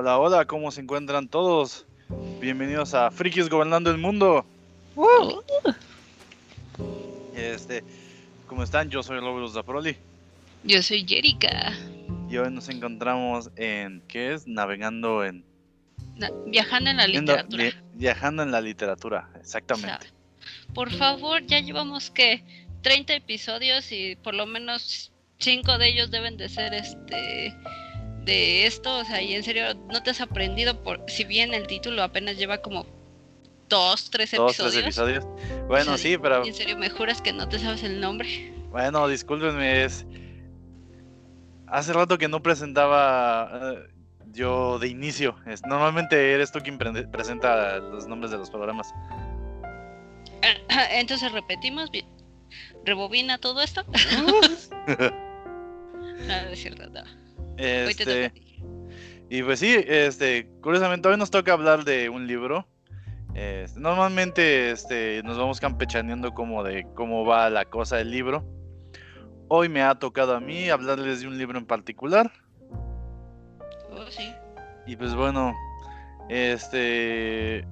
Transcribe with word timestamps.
Hola, 0.00 0.16
hola, 0.16 0.44
¿cómo 0.44 0.70
se 0.70 0.80
encuentran 0.80 1.26
todos? 1.26 1.84
Bienvenidos 2.40 2.94
a 2.94 3.10
Frikis 3.10 3.48
Gobernando 3.48 3.90
el 3.90 3.98
Mundo. 3.98 4.46
Este, 7.34 7.82
¿cómo 8.46 8.62
están? 8.62 8.90
Yo 8.90 9.02
soy 9.02 9.20
Lobos 9.20 9.54
Zaproli. 9.54 9.96
Yo 10.62 10.80
soy 10.84 11.04
Jerica. 11.04 11.72
Y 12.30 12.36
hoy 12.36 12.48
nos 12.52 12.68
encontramos 12.68 13.50
en, 13.56 14.00
¿qué 14.06 14.34
es? 14.34 14.46
Navegando 14.46 15.24
en... 15.24 15.44
Na- 16.14 16.30
viajando 16.46 16.90
en 16.90 16.98
la 16.98 17.08
literatura. 17.08 17.64
vi- 17.64 17.72
viajando 17.94 18.44
en 18.44 18.52
la 18.52 18.60
literatura, 18.60 19.28
exactamente. 19.40 20.06
Por 20.74 20.92
favor, 20.92 21.44
ya 21.44 21.58
llevamos 21.58 22.08
que 22.12 22.44
30 22.82 23.14
episodios 23.14 23.90
y 23.90 24.14
por 24.14 24.36
lo 24.36 24.46
menos 24.46 25.10
5 25.38 25.76
de 25.78 25.88
ellos 25.88 26.12
deben 26.12 26.36
de 26.36 26.48
ser 26.48 26.72
este 26.72 27.52
de 28.28 28.66
esto, 28.66 28.98
o 28.98 29.04
sea, 29.04 29.20
y 29.22 29.34
en 29.34 29.42
serio 29.42 29.74
no 29.90 30.02
te 30.02 30.10
has 30.10 30.20
aprendido 30.20 30.82
por 30.82 31.00
si 31.08 31.24
bien 31.24 31.54
el 31.54 31.66
título 31.66 32.02
apenas 32.02 32.36
lleva 32.36 32.58
como 32.58 32.86
2, 33.68 34.10
3 34.10 34.30
Dos, 34.32 34.50
episodios. 34.52 34.72
tres 34.72 34.84
episodios. 34.84 35.24
Bueno, 35.66 35.94
O 35.94 35.96
sea, 35.96 35.98
sí, 35.98 36.16
pero 36.18 36.44
En 36.44 36.54
serio, 36.54 36.76
me 36.78 36.88
juras 36.90 37.20
que 37.20 37.32
no 37.32 37.48
te 37.48 37.58
sabes 37.58 37.82
el 37.82 38.00
nombre. 38.00 38.52
bueno, 38.70 39.08
discúlpenme, 39.08 39.84
es... 39.84 40.06
Hace 41.66 41.92
rato 41.92 42.16
que 42.16 42.28
no 42.28 42.42
presentaba 42.42 43.50
eh, 43.74 43.88
yo 44.32 44.78
de 44.78 44.88
inicio. 44.88 45.36
Es, 45.46 45.62
normalmente 45.66 46.32
eres 46.32 46.50
tú 46.52 46.60
quien 46.60 46.78
pre- 46.78 47.06
presenta 47.08 47.76
los 47.78 48.06
nombres 48.06 48.30
de 48.30 48.38
los 48.38 48.48
programas. 48.50 48.92
Entonces 50.92 51.30
repetimos, 51.32 51.90
rebobina 52.84 53.38
todo 53.38 53.60
esto. 53.62 53.84
No 56.26 56.34
es 56.50 56.58
cierto, 56.60 56.88
no. 56.90 57.02
Este, 57.58 58.32
y 59.28 59.42
pues 59.42 59.58
sí, 59.58 59.76
este, 59.86 60.48
curiosamente 60.62 61.08
hoy 61.08 61.16
nos 61.16 61.30
toca 61.30 61.52
hablar 61.52 61.84
de 61.84 62.08
un 62.08 62.26
libro. 62.26 62.66
Este, 63.34 63.78
normalmente 63.78 64.70
este, 64.70 65.22
nos 65.24 65.36
vamos 65.36 65.60
campechaneando 65.60 66.32
como 66.32 66.62
de 66.62 66.86
cómo 66.94 67.26
va 67.26 67.50
la 67.50 67.64
cosa 67.64 67.96
del 67.96 68.10
libro. 68.10 68.44
Hoy 69.48 69.68
me 69.68 69.82
ha 69.82 69.94
tocado 69.96 70.34
a 70.34 70.40
mí 70.40 70.70
hablarles 70.70 71.20
de 71.20 71.28
un 71.28 71.36
libro 71.36 71.58
en 71.58 71.66
particular. 71.66 72.30
Oh, 73.90 74.06
sí. 74.08 74.32
Y 74.86 74.96
pues 74.96 75.14
bueno, 75.14 75.54
este, 76.28 77.66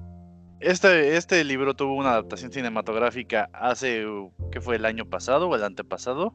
este, 0.59 1.17
este 1.17 1.43
libro 1.43 1.75
tuvo 1.75 1.93
una 1.93 2.11
adaptación 2.11 2.51
cinematográfica 2.51 3.49
hace, 3.53 4.05
¿qué 4.51 4.59
fue? 4.59 4.75
¿El 4.75 4.85
año 4.85 5.05
pasado 5.05 5.47
o 5.47 5.55
el 5.55 5.63
antepasado? 5.63 6.33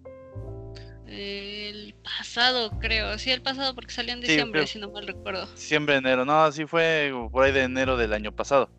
El 1.07 1.92
pasado, 2.03 2.71
creo. 2.81 3.19
Sí, 3.19 3.31
el 3.31 3.43
pasado 3.43 3.75
porque 3.75 3.93
salió 3.93 4.13
en 4.13 4.21
diciembre, 4.21 4.67
si 4.67 4.79
no 4.79 4.91
mal 4.91 5.07
recuerdo. 5.07 5.47
Siempre 5.57 5.97
enero, 5.97 6.25
no, 6.25 6.51
sí 6.53 6.67
fue 6.67 7.13
por 7.31 7.45
ahí 7.45 7.53
de 7.53 7.63
enero 7.63 7.97
del 7.97 8.13
año 8.13 8.33
pasado. 8.33 8.71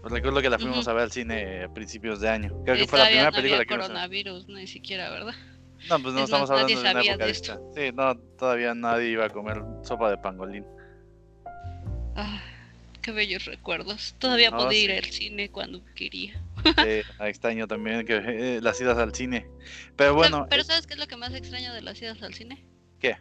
Pues 0.00 0.12
recuerdo 0.12 0.40
que 0.40 0.48
la 0.48 0.58
fuimos 0.58 0.88
a 0.88 0.94
ver 0.94 1.04
al 1.04 1.12
cine 1.12 1.64
a 1.64 1.74
principios 1.74 2.20
de 2.20 2.28
año. 2.30 2.54
Creo 2.64 2.76
Y 2.76 2.80
que 2.80 2.86
fue 2.86 2.98
la 2.98 3.06
primera 3.06 3.30
no 3.30 3.36
película 3.36 3.56
había 3.56 3.66
que 3.66 3.76
coronavirus, 3.76 4.48
ni 4.48 4.66
siquiera, 4.66 5.10
¿verdad? 5.10 5.34
No, 5.88 6.00
pues 6.00 6.14
no 6.14 6.20
Es 6.20 6.24
estamos 6.24 6.50
hablando 6.50 6.74
de 6.74 6.80
una 6.80 7.02
época 7.02 7.26
de. 7.26 7.34
Sí, 7.34 7.92
no, 7.94 8.16
todavía 8.38 8.74
nadie 8.74 9.10
iba 9.10 9.26
a 9.26 9.30
comer 9.30 9.62
sopa 9.82 10.10
de 10.10 10.18
pangolín. 10.18 10.64
Ah, 12.16 12.40
qué 13.02 13.12
bellos 13.12 13.44
recuerdos. 13.44 14.14
Todavía 14.18 14.50
No, 14.50 14.58
podía 14.58 14.84
ir 14.84 14.92
al 14.92 15.04
cine 15.04 15.50
cuando 15.50 15.82
quería. 15.94 16.42
Sí, 16.64 17.02
extraño 17.20 17.66
también 17.66 18.06
que 18.06 18.16
eh, 18.16 18.60
las 18.62 18.80
idas 18.80 18.98
al 18.98 19.14
cine. 19.14 19.48
Pero 19.96 20.14
bueno, 20.14 20.46
Pero 20.48 20.62
eh, 20.62 20.64
¿sabes 20.64 20.86
qué 20.86 20.94
es 20.94 21.00
lo 21.00 21.06
que 21.06 21.16
más 21.16 21.34
extraño 21.34 21.72
de 21.74 21.82
las 21.82 22.00
idas 22.00 22.22
al 22.22 22.34
cine? 22.34 22.66
¿Qué? 22.98 23.16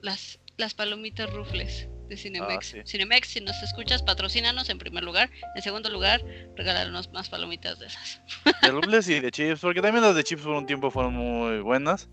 Las, 0.00 0.40
las 0.56 0.74
palomitas 0.74 1.32
rufles 1.32 1.88
de 2.08 2.16
Cinemex. 2.16 2.74
Ah, 2.74 2.82
sí. 2.82 2.82
Cinemex, 2.84 3.28
si 3.28 3.40
nos 3.40 3.62
escuchas, 3.62 4.02
patrocínanos 4.02 4.68
en 4.68 4.78
primer 4.78 5.04
lugar. 5.04 5.30
En 5.54 5.62
segundo 5.62 5.90
lugar, 5.90 6.22
regálanos 6.56 7.12
más 7.12 7.28
palomitas 7.28 7.78
de 7.78 7.86
esas. 7.86 8.20
de 8.62 8.68
rubles 8.68 9.08
y 9.08 9.20
de 9.20 9.30
chips, 9.30 9.60
porque 9.60 9.80
también 9.80 10.04
las 10.04 10.14
de 10.14 10.24
chips 10.24 10.42
por 10.42 10.52
un 10.52 10.66
tiempo 10.66 10.90
fueron 10.90 11.14
muy 11.14 11.60
buenas. 11.60 12.08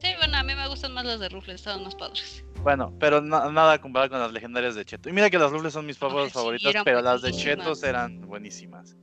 Sí, 0.00 0.08
bueno, 0.18 0.36
a 0.36 0.44
mí 0.44 0.54
me 0.54 0.68
gustan 0.68 0.92
más 0.92 1.04
las 1.04 1.18
de 1.18 1.28
rufles, 1.28 1.56
estaban 1.56 1.82
más 1.82 1.94
padres. 1.94 2.44
Bueno, 2.68 2.92
pero 3.00 3.22
na- 3.22 3.50
nada 3.50 3.80
comparado 3.80 4.10
con 4.10 4.18
las 4.20 4.30
legendarias 4.30 4.74
de 4.74 4.84
Cheto. 4.84 5.08
Y 5.08 5.12
mira 5.14 5.30
que 5.30 5.38
las 5.38 5.50
rufles 5.50 5.72
son 5.72 5.86
mis 5.86 5.96
papas 5.96 6.30
favoritas, 6.30 6.74
pero 6.84 7.00
las 7.00 7.22
de. 7.22 7.32
Chetos 7.32 7.82
eran 7.82 8.20
buenísimas. 8.20 8.94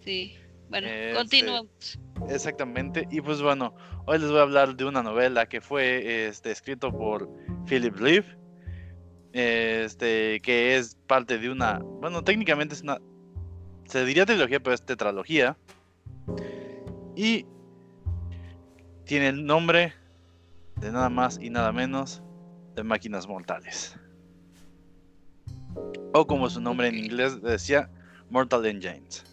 Sí. 0.00 0.34
Bueno, 0.70 0.86
Este, 0.86 1.12
continuamos. 1.14 1.98
Exactamente. 2.30 3.06
Y 3.10 3.20
pues 3.20 3.42
bueno, 3.42 3.74
hoy 4.06 4.18
les 4.18 4.30
voy 4.30 4.38
a 4.38 4.42
hablar 4.42 4.74
de 4.74 4.86
una 4.86 5.02
novela 5.02 5.44
que 5.46 5.60
fue 5.60 6.28
este, 6.28 6.50
escrito 6.50 6.90
por 6.90 7.28
Philip 7.66 7.94
Leaf. 8.00 8.24
Este, 9.34 10.40
que 10.40 10.76
es 10.78 10.96
parte 11.06 11.36
de 11.36 11.50
una. 11.50 11.80
Bueno, 11.80 12.24
técnicamente 12.24 12.74
es 12.74 12.80
una. 12.80 12.96
Se 13.84 14.02
diría 14.06 14.24
trilogía, 14.24 14.60
pero 14.60 14.72
es 14.72 14.82
tetralogía. 14.82 15.58
Y 17.14 17.44
tiene 19.04 19.28
el 19.28 19.44
nombre 19.44 19.92
de 20.76 20.90
nada 20.90 21.10
más 21.10 21.38
y 21.38 21.50
nada 21.50 21.70
menos 21.70 22.22
de 22.78 22.84
Máquinas 22.84 23.26
Mortales. 23.26 23.96
O 26.14 26.26
como 26.26 26.48
su 26.48 26.60
nombre 26.60 26.86
en 26.86 26.96
inglés 26.96 27.42
decía, 27.42 27.90
Mortal 28.30 28.64
Engines. 28.66 29.24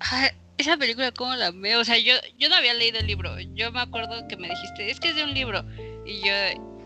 Ah, 0.00 0.30
esa 0.58 0.76
película, 0.76 1.12
¿cómo 1.12 1.34
la 1.36 1.52
veo? 1.52 1.80
O 1.80 1.84
sea, 1.84 1.98
yo, 1.98 2.14
yo 2.36 2.48
no 2.48 2.56
había 2.56 2.74
leído 2.74 2.98
el 2.98 3.06
libro. 3.06 3.38
Yo 3.54 3.70
me 3.70 3.80
acuerdo 3.80 4.26
que 4.28 4.36
me 4.36 4.48
dijiste, 4.48 4.90
es 4.90 4.98
que 4.98 5.10
es 5.10 5.16
de 5.16 5.22
un 5.22 5.34
libro. 5.34 5.64
Y 6.04 6.20
yo, 6.20 6.32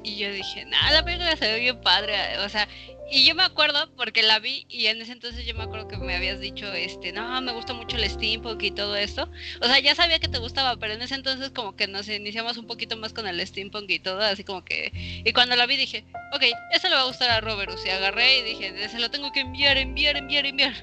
y 0.02 0.16
yo 0.16 0.32
dije, 0.32 0.64
nah, 0.64 0.90
la 0.92 1.04
película 1.04 1.36
se 1.36 1.52
ve 1.52 1.60
bien 1.60 1.80
padre. 1.80 2.38
O 2.38 2.48
sea, 2.48 2.68
y 3.10 3.24
yo 3.24 3.34
me 3.34 3.42
acuerdo 3.42 3.92
porque 3.96 4.22
la 4.22 4.38
vi 4.38 4.66
y 4.68 4.86
en 4.86 5.02
ese 5.02 5.12
entonces 5.12 5.44
yo 5.44 5.54
me 5.56 5.64
acuerdo 5.64 5.88
que 5.88 5.96
me 5.96 6.14
habías 6.14 6.38
dicho, 6.38 6.72
este, 6.72 7.12
no, 7.12 7.40
me 7.40 7.52
gusta 7.52 7.72
mucho 7.72 7.96
el 7.96 8.08
steampunk 8.08 8.62
y 8.62 8.70
todo 8.70 8.94
esto. 8.94 9.28
O 9.60 9.66
sea, 9.66 9.80
ya 9.80 9.96
sabía 9.96 10.20
que 10.20 10.28
te 10.28 10.38
gustaba, 10.38 10.76
pero 10.76 10.94
en 10.94 11.02
ese 11.02 11.16
entonces 11.16 11.50
como 11.50 11.74
que 11.74 11.88
nos 11.88 12.08
iniciamos 12.08 12.56
un 12.56 12.68
poquito 12.68 12.96
más 12.96 13.12
con 13.12 13.26
el 13.26 13.44
steampunk 13.44 13.90
y 13.90 13.98
todo, 13.98 14.20
así 14.20 14.44
como 14.44 14.64
que... 14.64 14.92
Y 15.24 15.32
cuando 15.32 15.56
la 15.56 15.66
vi 15.66 15.76
dije, 15.76 16.04
ok, 16.32 16.44
eso 16.72 16.88
le 16.88 16.94
va 16.94 17.02
a 17.02 17.06
gustar 17.06 17.30
a 17.30 17.40
Roberus. 17.40 17.84
Y 17.84 17.90
agarré 17.90 18.38
y 18.38 18.42
dije, 18.42 18.88
se 18.88 19.00
lo 19.00 19.10
tengo 19.10 19.32
que 19.32 19.40
enviar, 19.40 19.76
enviar, 19.76 20.16
enviar, 20.16 20.46
enviar. 20.46 20.74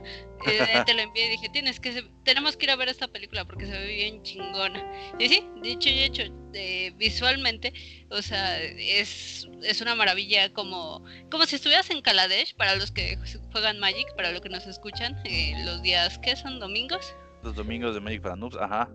Eh, 0.46 0.84
te 0.86 0.94
lo 0.94 1.02
envié 1.02 1.28
y 1.28 1.30
dije, 1.32 1.50
tienes 1.50 1.80
que, 1.80 2.06
tenemos 2.24 2.56
que 2.56 2.66
ir 2.66 2.72
a 2.72 2.76
ver 2.76 2.90
esta 2.90 3.08
película 3.08 3.46
porque 3.46 3.66
se 3.66 3.72
ve 3.72 3.88
bien 3.88 4.22
chingona. 4.24 4.84
Y 5.20 5.30
sí, 5.30 5.44
dicho 5.62 5.90
y 5.90 6.04
hecho, 6.04 6.24
eh, 6.54 6.92
visualmente, 6.96 7.74
o 8.10 8.22
sea, 8.22 8.62
es, 8.62 9.48
es 9.64 9.82
una 9.82 9.96
maravilla 9.96 10.54
como, 10.54 11.04
como 11.32 11.46
si 11.46 11.56
estuvieras 11.56 11.90
en 11.90 12.02
Kaladesh, 12.02 12.56
para 12.56 12.76
los 12.76 12.92
que 12.92 13.18
juegan 13.52 13.80
Magic, 13.80 14.08
para 14.16 14.32
los 14.32 14.42
que 14.42 14.50
nos 14.50 14.66
escuchan, 14.68 15.20
eh, 15.26 15.54
los 15.66 15.82
días, 15.82 16.20
¿qué 16.20 16.36
son? 16.36 16.60
¿Domingos? 16.60 17.14
Los 17.44 17.56
domingos 17.56 17.94
de 17.94 18.02
Magic 18.02 18.22
para 18.22 18.36
Noobs, 18.36 18.58
ajá. 18.58 18.90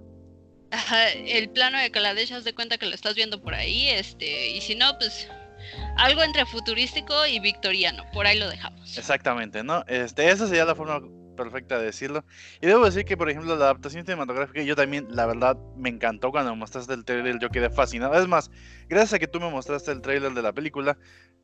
Ajá, 0.71 1.11
el 1.11 1.51
plano 1.51 1.79
de 1.79 1.91
Kaladesh, 1.91 2.33
haz 2.33 2.45
de 2.45 2.55
cuenta 2.55 2.79
que 2.79 2.87
lo 2.87 2.95
estás 2.95 3.15
viendo 3.15 3.43
por 3.43 3.55
ahí, 3.55 3.89
este, 3.89 4.49
y 4.51 4.61
si 4.63 4.75
no, 4.75 4.97
pues 4.99 5.29
algo 5.97 6.23
entre 6.23 6.47
futurístico 6.47 7.27
y 7.27 7.41
victoriano, 7.41 8.05
por 8.13 8.27
ahí 8.27 8.39
lo 8.39 8.49
dejamos. 8.49 8.97
Exactamente, 8.97 9.63
¿no? 9.63 9.85
Este, 9.87 10.31
esa 10.31 10.47
sería 10.47 10.65
la 10.65 10.75
forma 10.75 11.01
perfecta 11.33 11.79
de 11.79 11.87
decirlo. 11.87 12.25
Y 12.61 12.67
debo 12.67 12.85
decir 12.85 13.05
que, 13.05 13.17
por 13.17 13.31
ejemplo, 13.31 13.57
la 13.57 13.65
adaptación 13.65 14.05
cinematográfica, 14.05 14.63
yo 14.63 14.77
también, 14.77 15.07
la 15.11 15.27
verdad, 15.27 15.57
me 15.77 15.89
encantó 15.89 16.31
cuando 16.31 16.53
me 16.53 16.59
mostraste 16.59 16.95
el 16.95 17.05
trailer, 17.05 17.39
yo 17.39 17.51
quedé 17.51 17.71
fascinado. 17.71 18.15
Es 18.15 18.29
más, 18.29 18.51
gracias 18.89 19.15
a 19.15 19.19
que 19.19 19.29
tú 19.29 19.41
me 19.41 19.51
mostraste 19.51 19.93
el 19.93 20.01
trailer 20.01 20.33
de 20.33 20.43
la 20.43 20.53
película, 20.53 20.97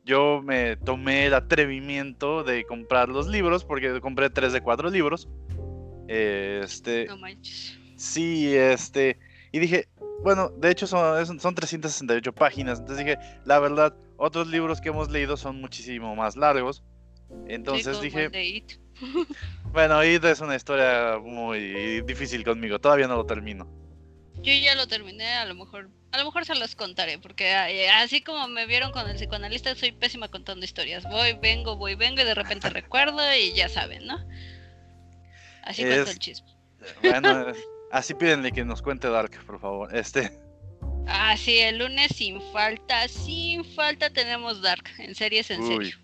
yo 0.05 0.41
me 0.43 0.75
tomé 0.77 1.27
el 1.27 1.33
atrevimiento 1.33 2.43
de 2.43 2.63
comprar 2.65 3.09
los 3.09 3.27
libros, 3.27 3.63
porque 3.65 3.99
compré 4.01 4.29
tres 4.29 4.53
de 4.53 4.61
cuatro 4.61 4.89
libros. 4.89 5.27
Este, 6.07 7.05
No 7.05 7.17
manches. 7.17 7.77
Sí, 7.95 8.55
este. 8.55 9.19
Y 9.51 9.59
dije, 9.59 9.87
bueno, 10.23 10.49
de 10.49 10.71
hecho 10.71 10.87
son, 10.87 11.39
son 11.39 11.55
368 11.55 12.33
páginas. 12.33 12.79
Entonces 12.79 13.05
dije, 13.05 13.19
la 13.45 13.59
verdad, 13.59 13.95
otros 14.17 14.47
libros 14.47 14.81
que 14.81 14.89
hemos 14.89 15.09
leído 15.09 15.37
son 15.37 15.59
muchísimo 15.61 16.15
más 16.15 16.35
largos. 16.35 16.83
Entonces 17.47 17.97
Sí, 17.97 18.03
dije. 18.03 18.29
bueno, 19.71 20.03
It 20.03 20.23
es 20.25 20.39
una 20.41 20.55
historia 20.55 21.17
muy 21.21 22.01
difícil 22.01 22.43
conmigo. 22.43 22.79
Todavía 22.79 23.07
no 23.07 23.15
lo 23.15 23.25
termino. 23.25 23.67
Yo 24.41 24.53
ya 24.53 24.75
lo 24.75 24.87
terminé, 24.87 25.27
a 25.35 25.45
lo 25.45 25.53
mejor, 25.55 25.89
a 26.11 26.17
lo 26.17 26.25
mejor 26.25 26.45
se 26.45 26.55
los 26.55 26.73
contaré, 26.75 27.19
porque 27.19 27.53
así 27.89 28.21
como 28.23 28.47
me 28.47 28.65
vieron 28.67 28.91
con 28.91 29.09
el 29.09 29.17
psicoanalista, 29.17 29.75
soy 29.75 29.91
pésima 29.91 30.29
contando 30.29 30.63
historias. 30.63 31.03
Voy, 31.03 31.33
vengo, 31.33 31.75
voy, 31.75 31.95
vengo 31.95 32.21
y 32.21 32.25
de 32.25 32.35
repente 32.35 32.69
recuerdo 32.69 33.19
y 33.35 33.53
ya 33.53 33.67
saben, 33.67 34.05
¿no? 34.07 34.17
Así 35.63 35.83
cuento 35.83 36.03
Es- 36.03 36.11
el 36.11 36.19
chisme. 36.19 36.49
Bueno, 37.01 37.47
así 37.91 38.13
pídenle 38.13 38.51
que 38.53 38.63
nos 38.63 38.81
cuente 38.81 39.09
Dark, 39.09 39.31
por 39.45 39.59
favor. 39.59 39.93
Este, 39.95 40.31
Ah, 41.11 41.35
sí, 41.35 41.57
el 41.57 41.79
lunes 41.79 42.11
sin 42.15 42.39
falta, 42.53 43.07
sin 43.07 43.65
falta 43.75 44.09
tenemos 44.11 44.61
Dark, 44.61 44.85
en 44.99 45.15
series 45.15 45.49
en 45.49 45.61
uy, 45.61 45.91
serio. 45.91 45.97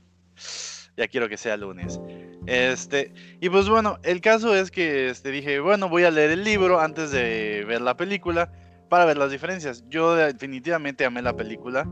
ya 0.97 1.07
quiero 1.07 1.29
que 1.29 1.37
sea 1.37 1.55
lunes. 1.55 1.99
Este, 2.47 3.11
y 3.41 3.49
pues 3.49 3.67
bueno, 3.69 3.97
el 4.03 4.21
caso 4.21 4.55
es 4.55 4.69
que 4.71 5.09
este, 5.09 5.31
dije, 5.31 5.59
bueno, 5.59 5.89
voy 5.89 6.03
a 6.03 6.11
leer 6.11 6.31
el 6.31 6.43
libro 6.43 6.79
antes 6.79 7.11
de 7.11 7.65
ver 7.67 7.81
la 7.81 7.97
película 7.97 8.51
para 8.89 9.05
ver 9.05 9.17
las 9.17 9.31
diferencias. 9.31 9.83
Yo 9.89 10.15
definitivamente 10.15 11.05
amé 11.05 11.21
la 11.21 11.35
película. 11.35 11.87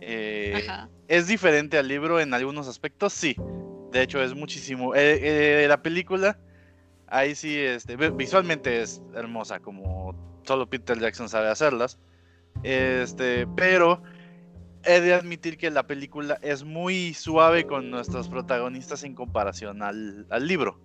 Eh, 0.00 0.66
¿Es 1.08 1.26
diferente 1.26 1.78
al 1.78 1.88
libro 1.88 2.20
en 2.20 2.34
algunos 2.34 2.68
aspectos? 2.68 3.12
Sí. 3.12 3.36
De 3.92 4.02
hecho, 4.02 4.22
es 4.22 4.34
muchísimo. 4.34 4.94
Eh, 4.94 5.64
la 5.68 5.80
película, 5.80 6.38
ahí 7.06 7.34
sí, 7.34 7.56
este, 7.56 7.96
visualmente 7.96 8.82
es 8.82 9.00
hermosa, 9.14 9.60
como 9.60 10.14
solo 10.42 10.68
Peter 10.68 10.98
Jackson 10.98 11.28
sabe 11.28 11.48
hacerlas. 11.48 11.98
Este, 12.62 13.46
pero 13.56 14.02
he 14.88 15.00
de 15.00 15.14
admitir 15.14 15.58
que 15.58 15.70
la 15.70 15.86
película 15.86 16.38
es 16.42 16.64
muy 16.64 17.14
suave 17.14 17.66
con 17.66 17.90
nuestros 17.90 18.28
protagonistas 18.28 19.04
en 19.04 19.14
comparación 19.14 19.82
al, 19.82 20.26
al 20.30 20.46
libro. 20.46 20.80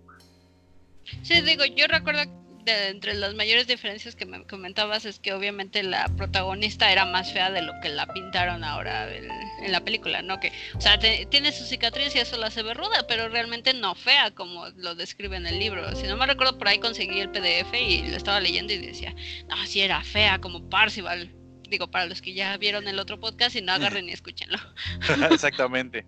Sí, 1.22 1.40
digo, 1.42 1.64
yo 1.64 1.86
recuerdo 1.86 2.24
de 2.64 2.88
entre 2.88 3.14
las 3.14 3.34
mayores 3.34 3.66
diferencias 3.66 4.16
que 4.16 4.26
me 4.26 4.44
comentabas 4.46 5.04
es 5.04 5.18
que 5.18 5.32
obviamente 5.32 5.82
la 5.82 6.08
protagonista 6.16 6.90
era 6.90 7.04
más 7.04 7.32
fea 7.32 7.50
de 7.50 7.62
lo 7.62 7.72
que 7.82 7.90
la 7.90 8.06
pintaron 8.06 8.64
ahora 8.64 9.14
en, 9.14 9.28
la 9.70 9.80
película, 9.82 10.20
¿no? 10.20 10.40
Que, 10.40 10.52
o 10.76 10.80
sea, 10.80 10.98
tiene 10.98 11.50
su 11.50 11.64
cicatriz 11.64 12.14
y 12.14 12.18
eso 12.18 12.36
la 12.36 12.48
hace 12.48 12.62
ve 12.62 12.74
ruda, 12.74 13.06
pero 13.08 13.28
realmente 13.30 13.72
no 13.72 13.94
fea 13.94 14.30
como 14.32 14.68
lo 14.76 14.94
describe 14.94 15.36
en 15.36 15.46
el 15.46 15.58
libro. 15.58 15.94
Si 15.96 16.06
no 16.06 16.16
me 16.16 16.26
recuerdo, 16.26 16.58
por 16.58 16.68
ahí 16.68 16.78
conseguí 16.78 17.20
el 17.20 17.30
PDF 17.30 17.72
y 17.74 18.08
lo 18.08 18.16
estaba 18.16 18.40
leyendo 18.40 18.74
y 18.74 18.78
decía, 18.78 19.14
no, 19.48 19.56
sí 19.66 19.80
era 19.80 20.02
fea 20.02 20.38
como 20.38 20.68
Parcival. 20.68 21.34
Digo, 21.74 21.90
para 21.90 22.06
los 22.06 22.22
que 22.22 22.32
ya 22.34 22.56
vieron 22.56 22.86
el 22.86 23.00
otro 23.00 23.18
podcast 23.18 23.56
y 23.56 23.60
no 23.60 23.72
agarren 23.72 24.08
y 24.08 24.12
escúchenlo. 24.12 24.58
Exactamente. 25.32 26.04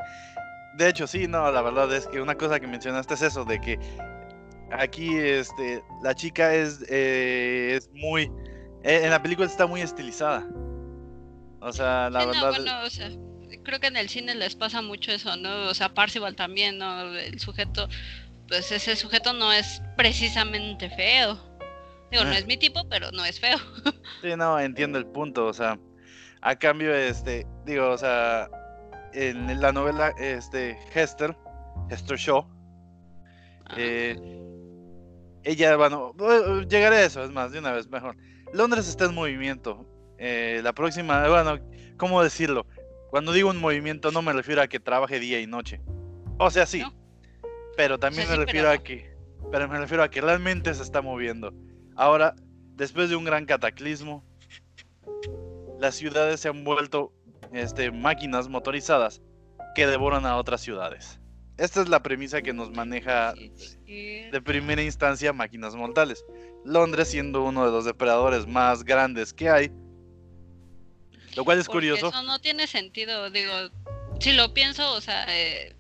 De 0.77 0.89
hecho, 0.89 1.09
sí, 1.09 1.27
no, 1.27 1.51
la 1.51 1.61
verdad 1.61 1.93
es 1.93 2.07
que 2.07 2.21
una 2.21 2.37
cosa 2.37 2.61
que 2.61 2.69
mencionaste 2.69 3.15
es 3.15 3.23
eso, 3.23 3.45
de 3.45 3.61
que 3.61 3.81
aquí 4.71 5.17
este, 5.17 5.83
la 6.05 6.15
chica 6.15 6.55
es, 6.55 6.85
eh, 6.89 7.73
es 7.75 7.91
muy... 7.95 8.31
Eh, 8.85 9.01
en 9.03 9.11
la 9.11 9.21
película 9.21 9.49
está 9.49 9.67
muy 9.67 9.81
estilizada. 9.81 10.47
O 11.59 11.73
sea, 11.73 12.11
la 12.11 12.27
verdad... 12.27 12.51
bueno, 12.51 12.85
o 12.85 12.91
sea, 12.91 13.11
creo 13.65 13.81
que 13.81 13.89
en 13.89 13.97
el 13.97 14.09
cine 14.09 14.37
les 14.37 14.55
pasa 14.55 14.83
mucho 14.83 15.11
eso, 15.11 15.35
¿no? 15.37 15.65
O 15.65 15.75
sea, 15.75 15.89
Parcival 15.89 16.37
también, 16.37 16.79
¿no? 16.79 17.13
El 17.13 17.41
sujeto, 17.41 17.89
pues 18.47 18.71
ese 18.71 18.95
sujeto 18.95 19.33
no 19.33 19.53
es 19.53 19.83
precisamente 19.97 20.91
feo. 20.91 21.56
Digo, 22.11 22.25
no 22.25 22.33
es 22.33 22.47
mi 22.47 22.57
tipo, 22.57 22.89
pero 22.89 23.11
no 23.13 23.25
es 23.25 23.41
feo. 23.41 23.59
sí, 24.23 24.29
no, 24.37 24.59
entiendo 24.59 24.99
el 24.99 25.07
punto, 25.07 25.47
o 25.47 25.53
sea, 25.53 25.79
a 26.41 26.57
cambio, 26.57 26.95
este, 26.95 27.47
digo, 27.65 27.91
o 27.91 27.99
sea, 27.99 28.49
en 29.13 29.61
la 29.61 29.73
novela, 29.73 30.15
este, 30.19 30.79
Hester, 30.95 31.37
Hester 31.91 32.17
Shaw, 32.17 32.47
eh, 33.77 34.17
ella, 35.43 35.77
bueno, 35.77 36.15
llegaré 36.69 36.97
a 36.97 37.05
eso, 37.05 37.25
es 37.25 37.31
más, 37.31 37.53
de 37.53 37.59
una 37.59 37.73
vez 37.73 37.89
mejor. 37.89 38.17
Londres 38.53 38.89
está 38.89 39.07
en 39.07 39.15
movimiento. 39.15 39.87
Eh, 40.19 40.61
la 40.63 40.73
próxima, 40.73 41.29
bueno, 41.29 41.59
¿cómo 41.97 42.23
decirlo? 42.23 42.67
Cuando 43.11 43.33
digo 43.33 43.51
un 43.51 43.59
movimiento 43.59 44.11
no 44.11 44.23
me 44.23 44.33
refiero 44.33 44.63
a 44.63 44.67
que 44.67 44.81
trabaje 44.81 45.21
día 45.21 45.41
y 45.41 45.47
noche. 45.47 45.81
O 46.39 46.51
sea, 46.51 46.67
sí. 46.67 46.83
Pero 47.77 47.99
también 47.99 48.29
me 48.29 48.37
refiero 48.37 48.71
a 48.71 48.79
que, 48.79 49.15
pero 49.53 49.69
me 49.69 49.79
refiero 49.79 50.03
a 50.03 50.11
que 50.11 50.21
realmente 50.21 50.73
se 50.75 50.83
está 50.83 51.03
moviendo. 51.03 51.53
Ahora, 51.97 52.35
después 52.75 53.09
de 53.09 53.17
un 53.17 53.25
gran 53.25 53.47
cataclismo, 53.47 54.25
las 55.81 55.95
ciudades 55.95 56.41
se 56.41 56.49
han 56.49 56.63
vuelto 56.65 57.13
este, 57.53 57.91
máquinas 57.91 58.49
motorizadas 58.49 59.23
que 59.75 59.87
devoran 59.87 60.27
a 60.27 60.37
otras 60.37 60.61
ciudades. 60.61 61.21
Esta 61.59 61.81
es 61.81 61.89
la 61.89 62.03
premisa 62.03 62.43
que 62.43 62.53
nos 62.53 62.71
maneja 62.71 63.35
de 63.87 64.43
primera 64.45 64.83
instancia 64.83 65.33
máquinas 65.33 65.75
mortales. 65.75 66.25
Londres 66.65 67.09
siendo 67.09 67.43
uno 67.45 67.65
de 67.65 67.73
los 67.73 67.87
depredadores 67.87 68.47
más 68.47 68.85
grandes 68.85 69.33
que 69.33 69.49
hay. 69.49 69.73
Lo 71.35 71.45
cual 71.45 71.59
es 71.59 71.69
curioso. 71.69 72.09
Eso 72.09 72.23
no 72.25 72.39
tiene 72.41 72.67
sentido, 72.67 73.31
digo, 73.31 73.53
si 74.21 74.33
lo 74.33 74.53
pienso, 74.55 74.93
o 74.93 75.01
sea, 75.01 75.27
eh, 75.29 75.77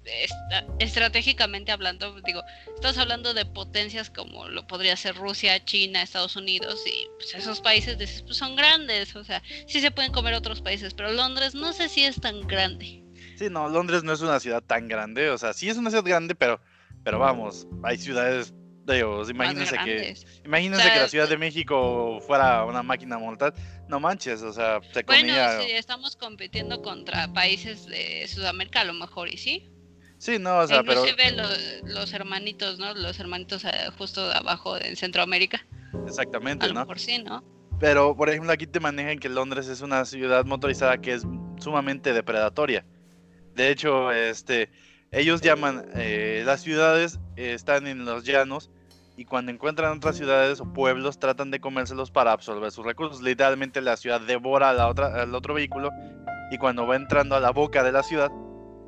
estratégicamente 0.79 1.73
hablando, 1.73 2.21
digo, 2.23 2.43
estamos 2.75 2.99
hablando 2.99 3.35
de 3.35 3.45
potencias 3.45 4.11
como 4.11 4.49
lo 4.49 4.67
podría 4.67 4.97
ser 4.97 5.17
Rusia, 5.17 5.65
China, 5.65 6.03
Estados 6.03 6.37
Unidos, 6.37 6.83
y 6.87 7.09
pues 7.17 7.35
esos 7.35 7.61
países 7.61 8.23
pues, 8.23 8.37
son 8.37 8.57
grandes, 8.57 9.15
o 9.17 9.25
sea, 9.25 9.43
sí 9.67 9.81
se 9.81 9.91
pueden 9.91 10.13
comer 10.13 10.35
otros 10.35 10.61
países, 10.61 10.95
pero 10.95 11.13
Londres 11.13 11.55
no 11.55 11.73
sé 11.73 11.89
si 11.89 12.05
es 12.05 12.21
tan 12.21 12.47
grande. 12.47 13.03
Sí, 13.37 13.49
no, 13.51 13.69
Londres 13.69 14.03
no 14.03 14.13
es 14.13 14.21
una 14.21 14.41
ciudad 14.41 14.63
tan 14.63 14.89
grande, 14.89 15.31
o 15.31 15.39
sea, 15.39 15.53
sí 15.53 15.69
es 15.69 15.77
una 15.77 15.91
ciudad 15.91 16.05
grande, 16.05 16.35
pero, 16.35 16.61
pero 17.05 17.19
vamos, 17.19 17.67
hay 17.83 17.99
ciudades, 17.99 18.55
imagínense 19.29 19.77
que, 19.85 20.15
imagínense 20.45 20.91
que 20.91 20.99
la 20.99 21.09
Ciudad 21.09 21.29
de 21.29 21.37
México 21.37 22.21
fuera 22.27 22.65
una 22.65 22.83
máquina 22.83 23.19
mortal, 23.19 23.53
no 23.89 24.01
manches, 24.01 24.43
o 24.43 24.53
sea, 24.53 24.81
se 24.93 25.05
comía... 25.05 25.47
Bueno, 25.47 25.63
sí, 25.63 25.73
estamos 25.73 26.17
compitiendo 26.17 26.83
contra 26.83 27.33
países 27.33 27.87
de 27.87 28.27
Sudamérica 28.29 28.83
a 28.83 28.85
lo 28.85 28.95
mejor, 28.95 29.29
¿y 29.33 29.37
sí? 29.37 29.71
Sí, 30.19 30.39
no, 30.39 30.59
o 30.59 30.67
sea, 30.67 30.81
Inclusive 30.81 31.15
pero... 31.17 31.43
Los, 31.43 31.83
los 31.85 32.13
hermanitos, 32.13 32.79
¿no? 32.79 32.95
Los 32.95 33.19
hermanitos 33.21 33.65
eh, 33.65 33.71
justo 33.99 34.23
abajo 34.33 34.79
en 34.79 34.97
Centroamérica. 34.97 35.67
Exactamente, 36.07 36.67
a 36.67 36.69
¿no? 36.69 36.81
Mejor 36.81 36.99
sí, 36.99 37.19
¿no? 37.19 37.45
Pero, 37.79 38.17
por 38.17 38.31
ejemplo, 38.31 38.53
aquí 38.53 38.67
te 38.67 38.81
manejan 38.81 39.19
que 39.19 39.29
Londres 39.29 39.69
es 39.69 39.83
una 39.83 40.05
ciudad 40.05 40.45
motorizada 40.47 40.99
que 40.99 41.13
es 41.13 41.23
sumamente 41.59 42.15
depredatoria. 42.15 42.87
De 43.55 43.71
hecho, 43.71 44.11
este, 44.13 44.71
ellos 45.11 45.43
llaman, 45.43 45.87
eh, 45.95 46.43
las 46.47 46.63
ciudades 46.63 47.19
están 47.37 47.87
en 47.87 48.07
los 48.07 48.25
llanos 48.25 48.71
y 49.17 49.25
cuando 49.25 49.51
encuentran 49.51 49.97
otras 49.97 50.17
ciudades 50.17 50.61
o 50.61 50.73
pueblos 50.73 51.19
tratan 51.19 51.51
de 51.51 51.59
comérselos 51.59 52.11
para 52.11 52.33
absorber 52.33 52.71
sus 52.71 52.85
recursos. 52.85 53.23
Literalmente 53.23 53.81
la 53.81 53.97
ciudad 53.97 54.21
devora 54.21 54.71
a 54.71 54.73
la 54.75 54.89
otra, 54.89 55.23
al 55.23 55.35
otro 55.35 55.55
vehículo 55.55 55.91
y 56.51 56.59
cuando 56.59 56.87
va 56.87 56.97
entrando 56.97 57.35
a 57.35 57.41
la 57.41 57.51
boca 57.51 57.83
de 57.83 57.93
la 57.93 58.03
ciudad 58.03 58.31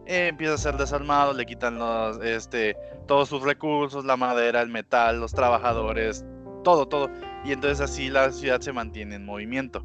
eh, 0.06 0.28
empieza 0.28 0.54
a 0.54 0.58
ser 0.58 0.76
desarmado, 0.76 1.32
le 1.32 1.44
quitan 1.44 1.78
los, 1.78 2.18
este, 2.22 2.76
todos 3.06 3.28
sus 3.28 3.42
recursos, 3.42 4.04
la 4.04 4.16
madera, 4.16 4.62
el 4.62 4.68
metal, 4.68 5.20
los 5.20 5.32
trabajadores, 5.32 6.24
todo, 6.64 6.86
todo. 6.86 7.10
Y 7.44 7.52
entonces 7.52 7.80
así 7.80 8.08
la 8.08 8.30
ciudad 8.32 8.60
se 8.60 8.72
mantiene 8.72 9.16
en 9.16 9.24
movimiento. 9.24 9.84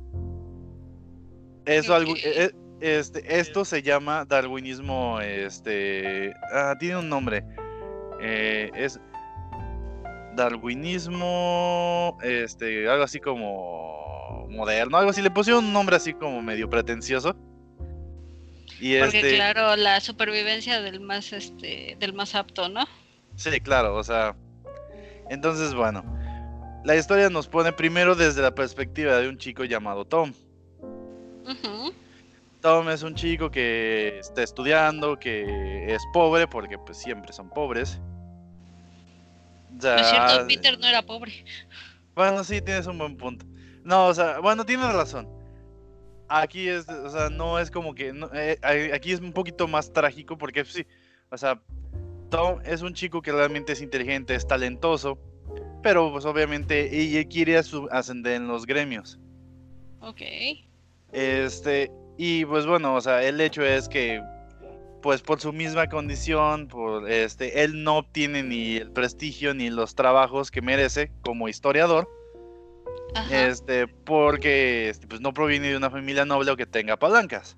Eso, 1.65 1.95
algo, 1.95 2.13
eh, 2.23 2.51
este, 2.79 3.39
esto 3.39 3.63
se 3.65 3.81
llama 3.81 4.25
darwinismo, 4.25 5.19
este, 5.21 6.33
ah, 6.53 6.75
tiene 6.79 6.97
un 6.97 7.09
nombre, 7.09 7.45
eh, 8.21 8.71
es 8.75 8.99
darwinismo, 10.35 12.17
este, 12.21 12.87
algo 12.89 13.03
así 13.03 13.19
como 13.19 14.47
moderno, 14.49 14.97
algo 14.97 15.11
así, 15.11 15.21
le 15.21 15.31
pusieron 15.31 15.65
un 15.65 15.73
nombre 15.73 15.95
así 15.95 16.13
como 16.13 16.41
medio 16.41 16.69
pretencioso. 16.69 17.35
Y 18.79 18.99
Porque 18.99 19.17
este, 19.17 19.35
claro, 19.35 19.75
la 19.75 19.99
supervivencia 19.99 20.81
del 20.81 20.99
más, 20.99 21.31
este, 21.33 21.95
del 21.99 22.13
más 22.13 22.35
apto, 22.35 22.69
¿no? 22.69 22.85
Sí, 23.35 23.59
claro, 23.61 23.95
o 23.95 24.03
sea, 24.03 24.35
entonces, 25.29 25.73
bueno, 25.73 26.03
la 26.83 26.95
historia 26.95 27.29
nos 27.29 27.47
pone 27.47 27.71
primero 27.71 28.15
desde 28.15 28.41
la 28.41 28.53
perspectiva 28.53 29.17
de 29.17 29.29
un 29.29 29.37
chico 29.37 29.63
llamado 29.63 30.05
Tom. 30.05 30.33
Tom 32.61 32.89
es 32.89 33.03
un 33.03 33.15
chico 33.15 33.49
que 33.51 34.19
está 34.19 34.43
estudiando, 34.43 35.17
que 35.19 35.93
es 35.93 36.01
pobre, 36.13 36.47
porque 36.47 36.77
pues 36.77 36.97
siempre 36.97 37.33
son 37.33 37.49
pobres. 37.49 37.99
Ya... 39.83 39.95
es 39.97 40.09
cierto, 40.09 40.47
Peter 40.47 40.79
no 40.79 40.87
era 40.87 41.01
pobre. 41.01 41.45
Bueno, 42.15 42.43
sí, 42.43 42.61
tienes 42.61 42.87
un 42.87 42.97
buen 42.97 43.17
punto. 43.17 43.45
No, 43.83 44.07
o 44.07 44.13
sea, 44.13 44.39
bueno, 44.39 44.65
tienes 44.65 44.91
razón. 44.93 45.27
Aquí 46.29 46.67
es, 46.69 46.87
o 46.87 47.09
sea, 47.09 47.29
no 47.29 47.59
es 47.59 47.69
como 47.69 47.93
que, 47.93 48.13
eh, 48.33 48.91
aquí 48.93 49.11
es 49.11 49.19
un 49.19 49.33
poquito 49.33 49.67
más 49.67 49.91
trágico 49.91 50.37
porque 50.37 50.63
sí, 50.65 50.85
o 51.29 51.37
sea, 51.37 51.61
Tom 52.29 52.59
es 52.65 52.81
un 52.81 52.93
chico 52.93 53.21
que 53.21 53.31
realmente 53.31 53.73
es 53.73 53.81
inteligente, 53.81 54.33
es 54.33 54.47
talentoso, 54.47 55.19
pero 55.83 56.11
pues 56.11 56.25
obviamente 56.25 56.95
ella 56.97 57.27
quiere 57.27 57.57
ascender 57.57 58.33
en 58.33 58.47
los 58.47 58.65
gremios. 58.65 59.19
Ok. 59.99 60.21
Este, 61.11 61.91
y 62.17 62.45
pues 62.45 62.65
bueno, 62.65 62.95
o 62.95 63.01
sea, 63.01 63.21
el 63.23 63.39
hecho 63.39 63.63
es 63.63 63.87
que 63.87 64.21
pues 65.03 65.21
por 65.21 65.41
su 65.41 65.51
misma 65.51 65.89
condición, 65.89 66.69
por 66.69 67.11
este, 67.11 67.63
él 67.63 67.83
no 67.83 67.97
obtiene 67.97 68.41
ni 68.41 68.77
el 68.77 68.89
prestigio 68.89 69.53
ni 69.53 69.69
los 69.69 69.95
trabajos 69.95 70.49
que 70.49 70.61
merece 70.61 71.11
como 71.21 71.49
historiador. 71.49 72.09
Este, 73.29 73.85
porque 73.87 74.89
este, 74.89 75.05
pues 75.05 75.21
no 75.21 75.33
proviene 75.33 75.67
de 75.67 75.77
una 75.77 75.91
familia 75.91 76.25
noble 76.25 76.49
o 76.51 76.57
que 76.57 76.65
tenga 76.65 76.97
palancas. 76.97 77.55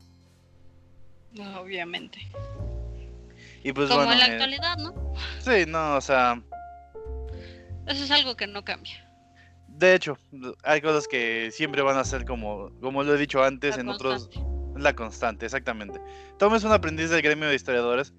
Obviamente. 1.58 2.20
Y 3.64 3.72
pues 3.72 3.90
como 3.90 4.12
en 4.12 4.20
la 4.20 4.28
eh, 4.28 4.32
actualidad, 4.32 4.78
¿no? 4.78 5.14
Sí, 5.40 5.66
no, 5.68 5.98
o 5.98 6.02
sea. 6.02 6.42
Eso 7.88 8.04
es 8.04 8.12
algo 8.12 8.36
que 8.36 8.48
no 8.48 8.66
cambia. 8.66 9.08
De 9.68 9.94
hecho, 9.94 10.18
hay 10.64 10.82
cosas 10.82 11.08
que 11.08 11.52
siempre 11.52 11.84
van 11.84 11.98
a 11.98 12.04
ser 12.06 12.26
como, 12.26 12.72
como 12.82 13.04
lo 13.04 13.14
he 13.14 13.18
dicho 13.20 13.44
antes 13.44 13.78
en 13.78 13.88
otros... 13.88 14.32
La 14.76 14.94
constante, 14.96 15.46
exactamente. 15.46 16.02
Tom 16.38 16.54
es 16.56 16.64
un 16.64 16.72
aprendiz 16.72 17.10
del 17.10 17.22
gremio 17.22 17.48
de 17.48 17.56
historiadores 17.56 18.14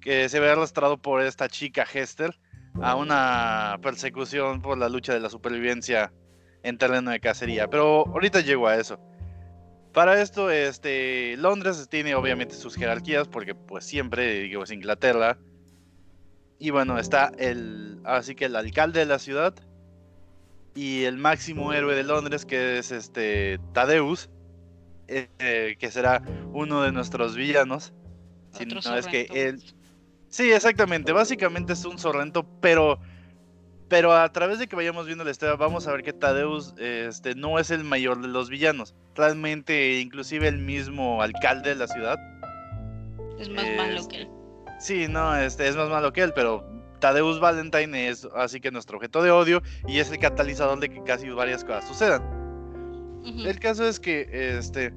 que 0.00 0.28
se 0.28 0.40
ve 0.40 0.50
arrastrado 0.50 0.98
por 0.98 1.22
esta 1.22 1.48
chica 1.48 1.86
Hester 1.90 2.38
a 2.80 2.96
una 2.96 3.78
persecución 3.82 4.62
por 4.62 4.78
la 4.78 4.88
lucha 4.88 5.12
de 5.12 5.20
la 5.20 5.28
supervivencia 5.28 6.12
en 6.62 6.78
terreno 6.78 7.10
de 7.10 7.20
cacería. 7.20 7.68
Pero 7.68 8.06
ahorita 8.08 8.40
llego 8.40 8.66
a 8.66 8.76
eso. 8.76 8.98
Para 9.92 10.20
esto, 10.22 10.50
este, 10.50 11.36
Londres 11.36 11.88
tiene 11.90 12.14
obviamente 12.14 12.54
sus 12.54 12.76
jerarquías, 12.76 13.28
porque 13.28 13.54
pues 13.54 13.84
siempre, 13.84 14.40
digo, 14.40 14.62
es 14.62 14.70
Inglaterra. 14.70 15.38
Y 16.58 16.70
bueno, 16.70 16.98
está 16.98 17.32
el, 17.38 18.00
así 18.04 18.34
que 18.34 18.46
el 18.46 18.56
alcalde 18.56 19.00
de 19.00 19.06
la 19.06 19.18
ciudad 19.18 19.54
y 20.74 21.04
el 21.04 21.16
máximo 21.16 21.72
héroe 21.72 21.94
de 21.94 22.04
Londres, 22.04 22.44
que 22.44 22.78
es 22.78 22.92
este 22.92 23.58
Tadeus, 23.72 24.30
eh, 25.10 25.76
que 25.78 25.90
será 25.90 26.22
uno 26.52 26.82
de 26.82 26.92
nuestros 26.92 27.36
villanos. 27.36 27.92
Si 28.52 28.64
no 28.66 28.80
es 28.96 29.06
que 29.06 29.28
él... 29.32 29.62
Sí, 30.28 30.52
exactamente. 30.52 31.12
Básicamente 31.12 31.72
es 31.72 31.84
un 31.84 31.98
sorrento, 31.98 32.46
pero 32.60 33.00
pero 33.90 34.12
a 34.12 34.32
través 34.32 34.60
de 34.60 34.68
que 34.68 34.76
vayamos 34.76 35.06
viendo 35.06 35.24
la 35.24 35.32
historia, 35.32 35.56
vamos 35.56 35.88
a 35.88 35.92
ver 35.92 36.04
que 36.04 36.12
Tadeus 36.12 36.74
este, 36.78 37.34
no 37.34 37.58
es 37.58 37.72
el 37.72 37.82
mayor 37.82 38.22
de 38.22 38.28
los 38.28 38.48
villanos. 38.48 38.94
Realmente, 39.16 39.98
inclusive 39.98 40.46
el 40.46 40.58
mismo 40.58 41.20
alcalde 41.20 41.70
de 41.70 41.74
la 41.74 41.88
ciudad. 41.88 42.16
Es 43.40 43.48
más 43.48 43.66
malo 43.76 44.06
que 44.06 44.22
él. 44.22 44.28
Sí, 44.78 45.08
no, 45.08 45.36
este, 45.36 45.66
es 45.66 45.74
más 45.74 45.88
malo 45.88 46.12
que 46.12 46.22
él, 46.22 46.32
pero 46.32 46.64
Tadeus 47.00 47.40
Valentine 47.40 48.08
es 48.08 48.28
así 48.36 48.60
que 48.60 48.70
nuestro 48.70 48.96
objeto 48.96 49.24
de 49.24 49.32
odio 49.32 49.60
y 49.88 49.98
es 49.98 50.08
el 50.12 50.20
catalizador 50.20 50.78
de 50.78 50.88
que 50.88 51.02
casi 51.02 51.28
varias 51.28 51.64
cosas 51.64 51.88
sucedan. 51.88 52.39
El 53.24 53.58
caso 53.58 53.86
es 53.86 54.00
que 54.00 54.28
este 54.58 54.92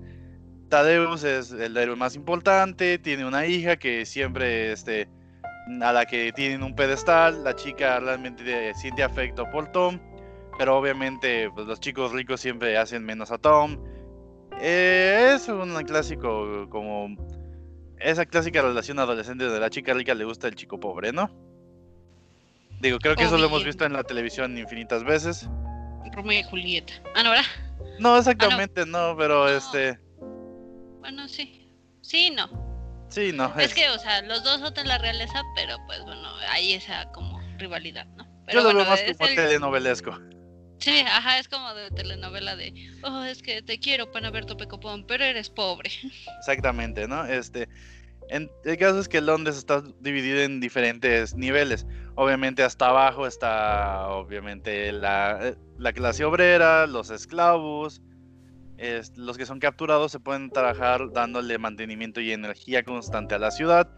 Tadeus 0.70 1.24
es 1.24 1.52
el 1.52 1.78
héroe 1.78 1.96
más 1.96 2.16
importante, 2.16 2.98
tiene 2.98 3.26
una 3.26 3.46
hija 3.46 3.76
que 3.76 4.06
siempre 4.06 4.72
este, 4.72 5.08
a 5.82 5.94
la 5.94 6.06
que 6.06 6.32
tienen 6.34 6.64
un 6.64 6.76
pedestal, 6.76 7.44
la 7.44 7.56
chica 7.56 8.00
realmente 8.00 8.74
siente 8.74 9.04
afecto 9.04 9.50
por 9.52 9.72
Tom, 9.72 10.00
pero 10.58 10.78
obviamente 10.78 11.50
pues, 11.54 11.68
los 11.68 11.80
chicos 11.80 12.12
ricos 12.12 12.42
siempre 12.42 12.78
hacen 12.78 13.04
menos 13.04 13.32
a 13.32 13.38
Tom. 13.38 13.78
Eh, 14.60 15.34
es 15.36 15.48
un 15.48 15.76
clásico 15.84 16.68
como 16.70 17.16
esa 18.00 18.26
clásica 18.26 18.62
relación 18.62 19.00
adolescente 19.00 19.46
de 19.46 19.60
la 19.60 19.70
chica 19.70 19.94
rica 19.94 20.14
le 20.14 20.26
gusta 20.26 20.48
el 20.48 20.56
chico 20.56 20.80
pobre, 20.80 21.12
¿no? 21.12 21.30
Digo, 22.82 23.00
creo 23.00 23.16
que 23.16 23.24
eso 23.24 23.38
lo 23.38 23.46
hemos 23.46 23.64
visto 23.64 23.86
en 23.86 23.94
la 23.94 24.04
televisión 24.04 24.58
infinitas 24.58 25.04
veces. 25.04 25.48
Romeo 26.12 26.40
y 26.40 26.44
Julieta. 26.44 26.94
Ah, 27.16 27.24
no, 27.24 27.30
¿verdad? 27.32 27.46
No, 28.00 28.18
exactamente 28.18 28.86
no, 28.86 29.16
pero 29.18 29.48
este... 29.50 30.00
Bueno, 31.00 31.28
sí. 31.28 31.70
Sí, 32.02 32.32
no. 32.32 32.50
Sí, 33.10 33.32
no. 33.34 33.54
Es, 33.60 33.74
que, 33.74 33.90
o 33.90 34.00
sea, 34.00 34.22
los 34.24 34.44
dos 34.44 34.60
son 34.60 34.74
de 34.74 34.84
la 34.86 34.98
realeza, 34.98 35.42
pero 35.56 35.78
pues 35.86 36.02
bueno, 36.04 36.28
hay 36.50 36.74
esa 36.74 37.06
como 37.12 37.40
rivalidad, 37.58 38.06
¿no? 38.16 38.28
Pero, 38.46 38.62
Yo 38.62 38.70
lo 38.70 38.76
veo 38.76 38.86
más 38.86 39.02
como 39.18 39.36
telenovelesco. 39.36 40.20
Sí, 40.80 41.00
ajá, 41.00 41.40
es 41.40 41.48
como 41.48 41.74
de 41.76 41.90
telenovela 41.92 42.58
de, 42.58 42.74
oh, 43.04 43.24
es 43.24 43.42
que 43.42 43.62
te 43.62 43.80
quiero, 43.80 44.12
para 44.12 44.32
ver 44.32 44.46
tu 44.46 44.58
pecopón, 44.58 45.06
pero 45.08 45.24
eres 45.24 45.50
pobre. 45.50 45.90
Exactamente, 46.40 47.08
¿no? 47.08 47.26
Este, 47.26 47.70
el 48.34 48.78
caso 48.78 49.00
es 49.00 49.08
que 49.08 49.22
Londres 49.22 49.58
está 49.58 49.84
dividido 50.00 50.42
en 50.42 50.60
diferentes 50.60 51.36
niveles. 51.36 51.86
Obviamente 52.16 52.64
hasta 52.64 52.90
abajo 52.90 53.28
está, 53.28 54.08
obviamente, 54.10 54.92
la, 54.92 55.56
la 55.78 55.94
clase 55.94 56.26
obrera, 56.26 56.88
los 56.88 57.10
esclavos, 57.12 58.02
los 59.16 59.38
que 59.38 59.46
son 59.46 59.60
capturados 59.60 60.12
se 60.12 60.20
pueden 60.20 60.50
trabajar 60.50 61.12
dándole 61.12 61.58
mantenimiento 61.58 62.20
y 62.22 62.32
energía 62.32 62.84
constante 62.84 63.36
a 63.36 63.40
la 63.40 63.52
ciudad. 63.52 63.90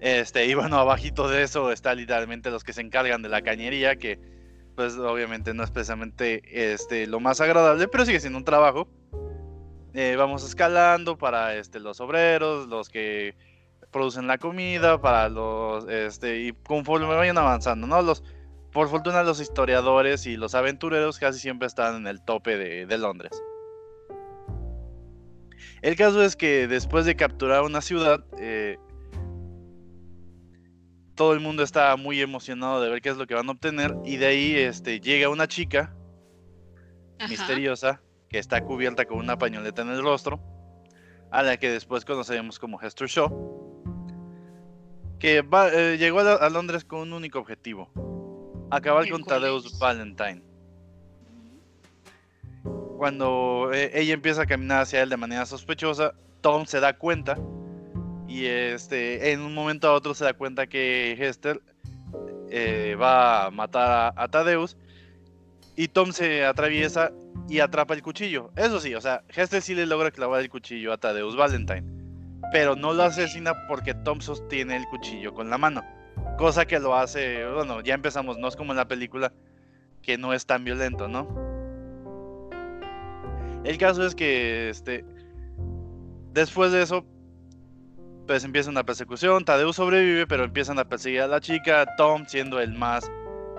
Este, 0.00 0.46
y 0.46 0.54
bueno, 0.54 0.76
abajito 0.78 1.28
de 1.28 1.42
eso 1.42 1.72
está 1.72 1.94
literalmente 1.94 2.50
los 2.50 2.64
que 2.64 2.72
se 2.72 2.80
encargan 2.80 3.22
de 3.22 3.28
la 3.28 3.42
cañería, 3.42 3.96
que 3.96 4.18
pues 4.76 4.96
obviamente 4.96 5.52
no 5.52 5.64
es 5.64 5.70
precisamente 5.70 6.42
este, 6.72 7.06
lo 7.06 7.20
más 7.20 7.40
agradable, 7.40 7.88
pero 7.88 8.06
sigue 8.06 8.20
siendo 8.20 8.38
un 8.38 8.44
trabajo. 8.44 8.88
Eh, 9.92 10.14
vamos 10.16 10.44
escalando 10.44 11.18
para 11.18 11.56
este, 11.56 11.80
los 11.80 12.00
obreros, 12.00 12.68
los 12.68 12.88
que 12.88 13.34
producen 13.90 14.26
la 14.26 14.38
comida, 14.38 15.00
para 15.00 15.28
los, 15.28 15.88
este, 15.88 16.40
y 16.40 16.52
conforme 16.52 17.06
vayan 17.06 17.38
avanzando, 17.38 17.86
¿no? 17.86 18.00
Los, 18.02 18.22
por 18.72 18.88
fortuna 18.88 19.22
los 19.22 19.40
historiadores 19.40 20.26
y 20.26 20.36
los 20.36 20.54
aventureros 20.54 21.18
casi 21.18 21.38
siempre 21.38 21.66
están 21.66 21.96
en 21.96 22.06
el 22.06 22.22
tope 22.22 22.56
de 22.56 22.98
Londres. 22.98 23.32
El 25.82 25.96
caso 25.96 26.22
es 26.22 26.36
que 26.36 26.66
después 26.68 27.06
de 27.06 27.16
capturar 27.16 27.62
una 27.62 27.80
ciudad, 27.80 28.24
eh, 28.38 28.78
todo 31.14 31.32
el 31.32 31.40
mundo 31.40 31.62
está 31.62 31.96
muy 31.96 32.20
emocionado 32.20 32.82
de 32.82 32.90
ver 32.90 33.00
qué 33.00 33.10
es 33.10 33.16
lo 33.16 33.26
que 33.26 33.34
van 33.34 33.48
a 33.48 33.52
obtener. 33.52 33.96
Y 34.04 34.16
de 34.16 34.26
ahí 34.26 34.56
este, 34.56 35.00
llega 35.00 35.28
una 35.28 35.48
chica 35.48 35.94
misteriosa 37.28 38.02
que 38.28 38.38
está 38.38 38.62
cubierta 38.62 39.06
con 39.06 39.18
una 39.18 39.38
pañoleta 39.38 39.82
en 39.82 39.90
el 39.90 40.02
rostro, 40.02 40.40
a 41.30 41.42
la 41.42 41.56
que 41.56 41.70
después 41.70 42.04
conoceremos 42.04 42.58
como 42.58 42.80
Hester 42.80 43.08
Shaw, 43.08 43.59
que 45.20 45.38
eh, 45.38 45.96
llegó 45.98 46.20
a, 46.20 46.48
Londres 46.48 46.84
con 46.84 47.00
un 47.00 47.12
único 47.12 47.38
objetivo, 47.38 47.88
acabar 48.70 49.08
con 49.08 49.22
Tadeus 49.22 49.78
Valentine. 49.78 50.42
Cuando 52.96 53.70
eh, 53.72 53.92
ella 53.94 54.14
empieza 54.14 54.42
a 54.42 54.46
caminar 54.46 54.82
hacia 54.82 55.02
él 55.02 55.10
de 55.10 55.16
manera 55.16 55.46
sospechosa, 55.46 56.14
Tom 56.40 56.64
se 56.64 56.80
da 56.80 56.96
cuenta 56.96 57.38
y 58.26 58.46
este, 58.46 59.32
en 59.32 59.40
un 59.40 59.54
momento 59.54 59.88
a 59.88 59.92
otro 59.92 60.14
se 60.14 60.24
da 60.24 60.32
cuenta 60.32 60.66
que 60.66 61.12
Hester 61.12 61.60
eh, 62.48 62.96
va 63.00 63.46
a 63.46 63.50
matar 63.50 64.14
a, 64.16 64.28
Tadeus 64.28 64.76
y 65.76 65.88
Tom 65.88 66.12
se 66.12 66.44
atraviesa 66.44 67.12
y 67.48 67.60
atrapa 67.60 67.92
el 67.92 68.02
cuchillo. 68.02 68.50
Eso 68.56 68.80
sí, 68.80 68.94
o 68.94 69.00
sea, 69.00 69.22
Hester 69.28 69.60
sí 69.60 69.74
le 69.74 69.84
logra 69.84 70.10
clavar 70.10 70.40
el 70.40 70.48
cuchillo 70.48 70.92
a 70.92 70.98
Tadeus 70.98 71.36
Valentine, 71.36 71.84
pero 72.52 72.76
no 72.76 72.92
lo 72.92 73.04
asesina 73.04 73.54
porque 73.68 73.94
Tom 73.94 74.20
sostiene 74.20 74.76
el 74.76 74.86
cuchillo 74.86 75.32
con 75.32 75.50
la 75.50 75.58
mano, 75.58 75.82
cosa 76.38 76.66
que 76.66 76.78
lo 76.78 76.94
hace, 76.94 77.46
bueno, 77.50 77.80
ya 77.80 77.94
empezamos, 77.94 78.38
no 78.38 78.48
es 78.48 78.56
como 78.56 78.72
en 78.72 78.78
la 78.78 78.88
película 78.88 79.32
que 80.02 80.18
no 80.18 80.32
es 80.32 80.46
tan 80.46 80.64
violento, 80.64 81.08
¿no? 81.08 81.28
El 83.64 83.76
caso 83.76 84.06
es 84.06 84.14
que 84.14 84.70
este 84.70 85.04
después 86.32 86.72
de 86.72 86.82
eso 86.82 87.04
pues 88.26 88.44
empieza 88.44 88.70
una 88.70 88.84
persecución, 88.84 89.44
Tadeu 89.44 89.72
sobrevive, 89.72 90.26
pero 90.26 90.44
empiezan 90.44 90.78
a 90.78 90.84
perseguir 90.84 91.22
a 91.22 91.26
la 91.26 91.40
chica, 91.40 91.84
Tom 91.96 92.24
siendo 92.26 92.60
el 92.60 92.72
más 92.72 93.10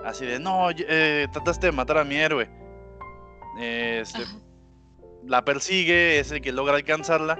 así 0.04 0.24
de, 0.24 0.38
no, 0.38 0.70
eh, 0.70 1.26
trataste 1.32 1.66
de 1.66 1.72
matar 1.72 1.98
a 1.98 2.04
mi 2.04 2.16
héroe. 2.16 2.48
Este, 3.58 4.20
la 5.26 5.44
persigue, 5.44 6.18
es 6.18 6.32
el 6.32 6.40
que 6.40 6.52
logra 6.52 6.76
alcanzarla. 6.76 7.38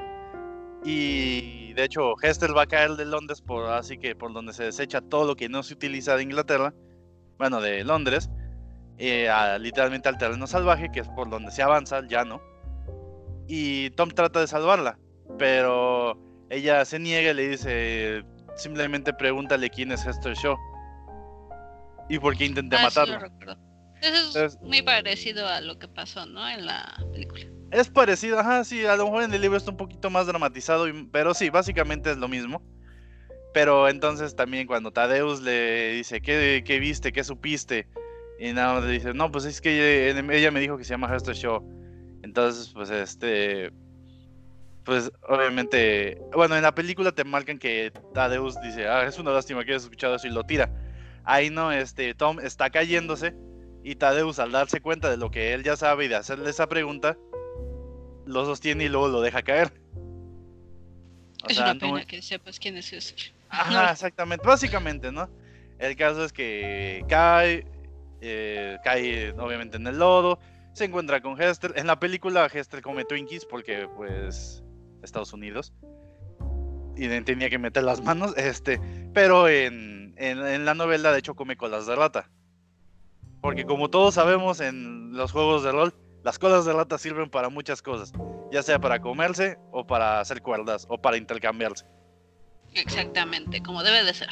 Y 0.84 1.72
de 1.74 1.84
hecho, 1.84 2.14
Hester 2.20 2.56
va 2.56 2.62
a 2.62 2.66
caer 2.66 2.92
de 2.92 3.04
Londres, 3.04 3.40
por, 3.40 3.70
así 3.70 3.98
que 3.98 4.14
por 4.14 4.32
donde 4.32 4.52
se 4.52 4.64
desecha 4.64 5.00
todo 5.00 5.26
lo 5.26 5.36
que 5.36 5.48
no 5.48 5.62
se 5.62 5.74
utiliza 5.74 6.16
de 6.16 6.24
Inglaterra, 6.24 6.74
bueno, 7.38 7.60
de 7.60 7.84
Londres, 7.84 8.30
eh, 8.98 9.28
literalmente 9.60 10.08
al 10.08 10.18
terreno 10.18 10.46
salvaje, 10.46 10.90
que 10.92 11.00
es 11.00 11.08
por 11.08 11.30
donde 11.30 11.50
se 11.50 11.62
avanza 11.62 11.98
el 11.98 12.08
llano 12.08 12.40
y 13.46 13.90
Tom 13.90 14.10
trata 14.10 14.40
de 14.40 14.46
salvarla, 14.46 14.98
pero 15.38 16.18
ella 16.50 16.84
se 16.84 16.98
niega 16.98 17.32
y 17.32 17.34
le 17.34 17.48
dice, 17.48 18.24
simplemente 18.56 19.12
pregúntale 19.12 19.70
quién 19.70 19.92
es 19.92 20.06
Hester 20.06 20.34
Shaw 20.34 20.56
y 22.08 22.18
por 22.18 22.36
qué 22.36 22.46
intenté 22.46 22.76
ah, 22.76 22.82
matarla. 22.82 23.30
Eso 24.00 24.44
es, 24.44 24.60
muy 24.60 24.82
parecido 24.82 25.46
a 25.46 25.60
lo 25.60 25.78
que 25.78 25.86
pasó, 25.86 26.26
¿no? 26.26 26.48
En 26.48 26.66
la 26.66 26.96
película. 27.12 27.44
Es 27.72 27.88
parecido, 27.88 28.38
ajá, 28.38 28.64
sí, 28.64 28.84
a 28.84 28.96
lo 28.96 29.06
mejor 29.06 29.22
en 29.22 29.32
el 29.32 29.40
libro 29.40 29.56
está 29.56 29.70
un 29.70 29.78
poquito 29.78 30.10
más 30.10 30.26
dramatizado, 30.26 30.86
pero 31.10 31.32
sí, 31.32 31.48
básicamente 31.48 32.10
es 32.10 32.18
lo 32.18 32.28
mismo. 32.28 32.62
Pero 33.54 33.88
entonces 33.88 34.36
también 34.36 34.66
cuando 34.66 34.92
Tadeus 34.92 35.40
le 35.40 35.92
dice, 35.92 36.20
¿qué, 36.20 36.62
qué 36.66 36.78
viste? 36.78 37.12
¿Qué 37.12 37.24
supiste? 37.24 37.86
Y 38.38 38.52
nada 38.52 38.80
le 38.80 38.92
dice, 38.92 39.14
no, 39.14 39.30
pues 39.30 39.46
es 39.46 39.60
que 39.60 40.10
ella, 40.10 40.50
me 40.50 40.60
dijo 40.60 40.76
que 40.76 40.84
se 40.84 40.90
llama 40.90 41.14
Hester 41.14 41.34
Shaw. 41.34 41.62
Entonces, 42.22 42.70
pues 42.74 42.90
este. 42.90 43.72
Pues 44.84 45.12
obviamente. 45.28 46.20
Bueno, 46.32 46.56
en 46.56 46.62
la 46.62 46.74
película 46.74 47.12
te 47.12 47.24
marcan 47.24 47.58
que 47.58 47.92
Tadeus 48.14 48.60
dice: 48.62 48.88
Ah, 48.88 49.04
es 49.06 49.18
una 49.18 49.32
lástima 49.32 49.64
que 49.64 49.72
hayas 49.72 49.84
escuchado 49.84 50.16
eso 50.16 50.26
y 50.26 50.30
lo 50.30 50.44
tira. 50.44 50.70
Ahí 51.24 51.50
no, 51.50 51.72
este. 51.72 52.14
Tom 52.14 52.40
está 52.40 52.70
cayéndose. 52.70 53.34
Y 53.84 53.96
Tadeus, 53.96 54.38
al 54.38 54.52
darse 54.52 54.80
cuenta 54.80 55.10
de 55.10 55.16
lo 55.16 55.30
que 55.30 55.54
él 55.54 55.62
ya 55.64 55.76
sabe 55.76 56.04
y 56.04 56.08
de 56.08 56.14
hacerle 56.14 56.50
esa 56.50 56.68
pregunta, 56.68 57.16
lo 58.26 58.44
sostiene 58.44 58.84
y 58.84 58.88
luego 58.88 59.08
lo 59.08 59.20
deja 59.20 59.42
caer. 59.42 59.72
es 61.48 61.58
una 61.58 61.74
pena 61.74 62.04
que 62.04 62.22
sepas 62.22 62.58
quién 62.58 62.76
es 62.76 62.92
ese. 62.92 63.14
Ajá, 63.48 63.92
exactamente. 63.92 64.46
Básicamente, 64.46 65.12
¿no? 65.12 65.28
El 65.78 65.96
caso 65.96 66.24
es 66.24 66.32
que 66.32 67.04
cae, 67.08 67.66
eh, 68.20 68.78
cae 68.84 69.32
obviamente 69.32 69.76
en 69.76 69.86
el 69.86 69.98
lodo, 69.98 70.38
se 70.72 70.84
encuentra 70.84 71.20
con 71.20 71.40
Hester. 71.40 71.74
En 71.76 71.86
la 71.86 71.98
película 71.98 72.46
Hester 72.46 72.82
come 72.82 73.04
Twinkies 73.04 73.44
porque 73.44 73.88
pues 73.96 74.62
Estados 75.02 75.32
Unidos. 75.32 75.72
Y 76.96 77.08
tenía 77.22 77.50
que 77.50 77.58
meter 77.58 77.82
las 77.82 78.02
manos. 78.02 78.36
Este, 78.36 78.80
pero 79.12 79.48
en, 79.48 80.14
en, 80.16 80.64
la 80.64 80.74
novela 80.74 81.12
de 81.12 81.18
hecho 81.18 81.34
come 81.34 81.56
colas 81.56 81.86
de 81.86 81.96
rata. 81.96 82.30
Porque 83.40 83.64
como 83.64 83.90
todos 83.90 84.14
sabemos 84.14 84.60
en 84.60 85.16
los 85.16 85.32
juegos 85.32 85.64
de 85.64 85.72
rol, 85.72 85.94
las 86.22 86.38
colas 86.38 86.64
de 86.64 86.72
rata 86.72 86.98
sirven 86.98 87.30
para 87.30 87.48
muchas 87.48 87.82
cosas, 87.82 88.12
ya 88.50 88.62
sea 88.62 88.78
para 88.78 89.00
comerse 89.00 89.58
o 89.70 89.86
para 89.86 90.20
hacer 90.20 90.42
cuerdas 90.42 90.86
o 90.88 90.98
para 91.00 91.16
intercambiarse. 91.16 91.84
Exactamente, 92.74 93.62
como 93.62 93.82
debe 93.82 94.04
de 94.04 94.14
ser. 94.14 94.30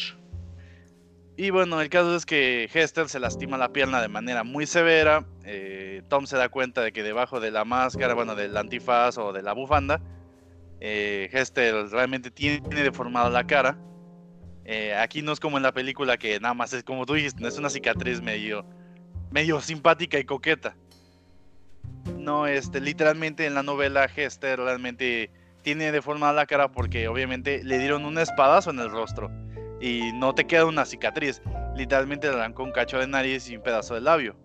Y 1.36 1.50
bueno, 1.50 1.80
el 1.80 1.88
caso 1.88 2.14
es 2.16 2.26
que 2.26 2.68
Hester 2.72 3.08
se 3.08 3.18
lastima 3.18 3.56
la 3.56 3.72
pierna 3.72 4.02
de 4.02 4.08
manera 4.08 4.44
muy 4.44 4.66
severa. 4.66 5.26
Eh, 5.44 6.02
Tom 6.08 6.26
se 6.26 6.36
da 6.36 6.48
cuenta 6.48 6.82
de 6.82 6.92
que 6.92 7.02
debajo 7.02 7.40
de 7.40 7.50
la 7.50 7.64
máscara, 7.64 8.14
bueno, 8.14 8.34
del 8.34 8.56
antifaz 8.56 9.16
o 9.16 9.32
de 9.32 9.42
la 9.42 9.54
bufanda, 9.54 10.02
eh, 10.80 11.30
Hester 11.32 11.88
realmente 11.88 12.30
tiene 12.30 12.60
deformada 12.82 13.30
la 13.30 13.46
cara. 13.46 13.78
Eh, 14.64 14.94
aquí 14.94 15.22
no 15.22 15.32
es 15.32 15.40
como 15.40 15.56
en 15.56 15.62
la 15.62 15.72
película 15.72 16.18
que 16.18 16.38
nada 16.40 16.54
más 16.54 16.72
es 16.72 16.84
como 16.84 17.06
tú 17.06 17.14
dijiste, 17.14 17.46
es 17.46 17.58
una 17.58 17.70
cicatriz 17.70 18.20
medio, 18.20 18.64
medio 19.30 19.60
simpática 19.60 20.18
y 20.18 20.24
coqueta. 20.24 20.76
No, 22.18 22.46
este, 22.46 22.80
literalmente 22.80 23.46
en 23.46 23.54
la 23.54 23.62
novela 23.62 24.04
Hester 24.04 24.58
realmente 24.58 25.30
tiene 25.62 25.92
deformada 25.92 26.32
la 26.32 26.46
cara 26.46 26.68
porque 26.68 27.08
obviamente 27.08 27.62
le 27.64 27.78
dieron 27.78 28.04
un 28.04 28.18
espadazo 28.18 28.70
en 28.70 28.78
el 28.78 28.90
rostro 28.90 29.30
y 29.80 30.12
no 30.12 30.34
te 30.34 30.46
queda 30.46 30.66
una 30.66 30.84
cicatriz. 30.84 31.42
Literalmente 31.76 32.28
le 32.28 32.34
arrancó 32.34 32.64
un 32.64 32.72
cacho 32.72 32.98
de 32.98 33.06
nariz 33.06 33.48
y 33.48 33.56
un 33.56 33.62
pedazo 33.62 33.94
de 33.94 34.00
labio. 34.00 34.36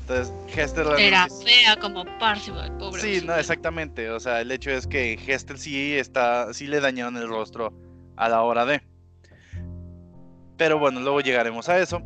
Entonces, 0.00 0.32
Hester 0.56 0.86
Era 0.98 1.26
fea 1.44 1.76
como 1.80 2.04
Parcival, 2.18 2.76
pobre. 2.78 3.02
Sí, 3.02 3.26
no, 3.26 3.34
exactamente. 3.34 4.08
O 4.10 4.20
sea, 4.20 4.40
el 4.40 4.52
hecho 4.52 4.70
es 4.70 4.86
que 4.86 5.14
Hester 5.14 5.58
sí 5.58 5.94
está, 5.94 6.54
sí 6.54 6.68
le 6.68 6.80
dañaron 6.80 7.16
el 7.16 7.28
rostro 7.28 7.72
a 8.16 8.28
la 8.28 8.42
hora 8.42 8.64
de. 8.64 8.82
Pero 10.56 10.78
bueno, 10.78 11.00
luego 11.00 11.20
llegaremos 11.20 11.68
a 11.68 11.80
eso. 11.80 12.00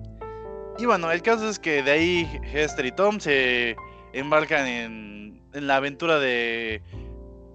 Y 0.78 0.86
bueno, 0.86 1.12
el 1.12 1.20
caso 1.20 1.48
es 1.48 1.58
que 1.58 1.82
de 1.82 1.90
ahí 1.90 2.40
Hester 2.42 2.86
y 2.86 2.92
Tom 2.92 3.20
se 3.20 3.76
embarcan 4.12 4.66
en, 4.66 5.40
en 5.52 5.66
la 5.66 5.76
aventura 5.76 6.18
de, 6.18 6.82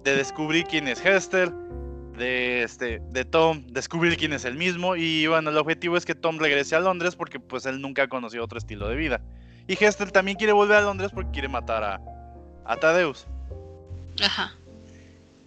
de 0.04 0.16
descubrir 0.16 0.64
quién 0.64 0.88
es 0.88 1.04
Hester, 1.04 1.52
de, 2.16 2.62
este, 2.62 3.00
de 3.10 3.24
Tom 3.24 3.66
descubrir 3.68 4.16
quién 4.16 4.32
es 4.32 4.44
el 4.44 4.54
mismo. 4.56 4.96
Y 4.96 5.26
bueno, 5.26 5.50
el 5.50 5.58
objetivo 5.58 5.96
es 5.96 6.04
que 6.04 6.14
Tom 6.14 6.38
regrese 6.38 6.76
a 6.76 6.80
Londres 6.80 7.16
porque 7.16 7.40
pues 7.40 7.66
él 7.66 7.80
nunca 7.80 8.04
ha 8.04 8.08
conocido 8.08 8.44
otro 8.44 8.58
estilo 8.58 8.88
de 8.88 8.96
vida. 8.96 9.20
Y 9.66 9.82
Hester 9.82 10.10
también 10.10 10.36
quiere 10.36 10.52
volver 10.52 10.76
a 10.76 10.80
Londres 10.82 11.10
porque 11.12 11.30
quiere 11.32 11.48
matar 11.48 11.82
a, 11.82 12.00
a 12.64 12.76
Tadeus. 12.76 13.26
Ajá. 14.22 14.54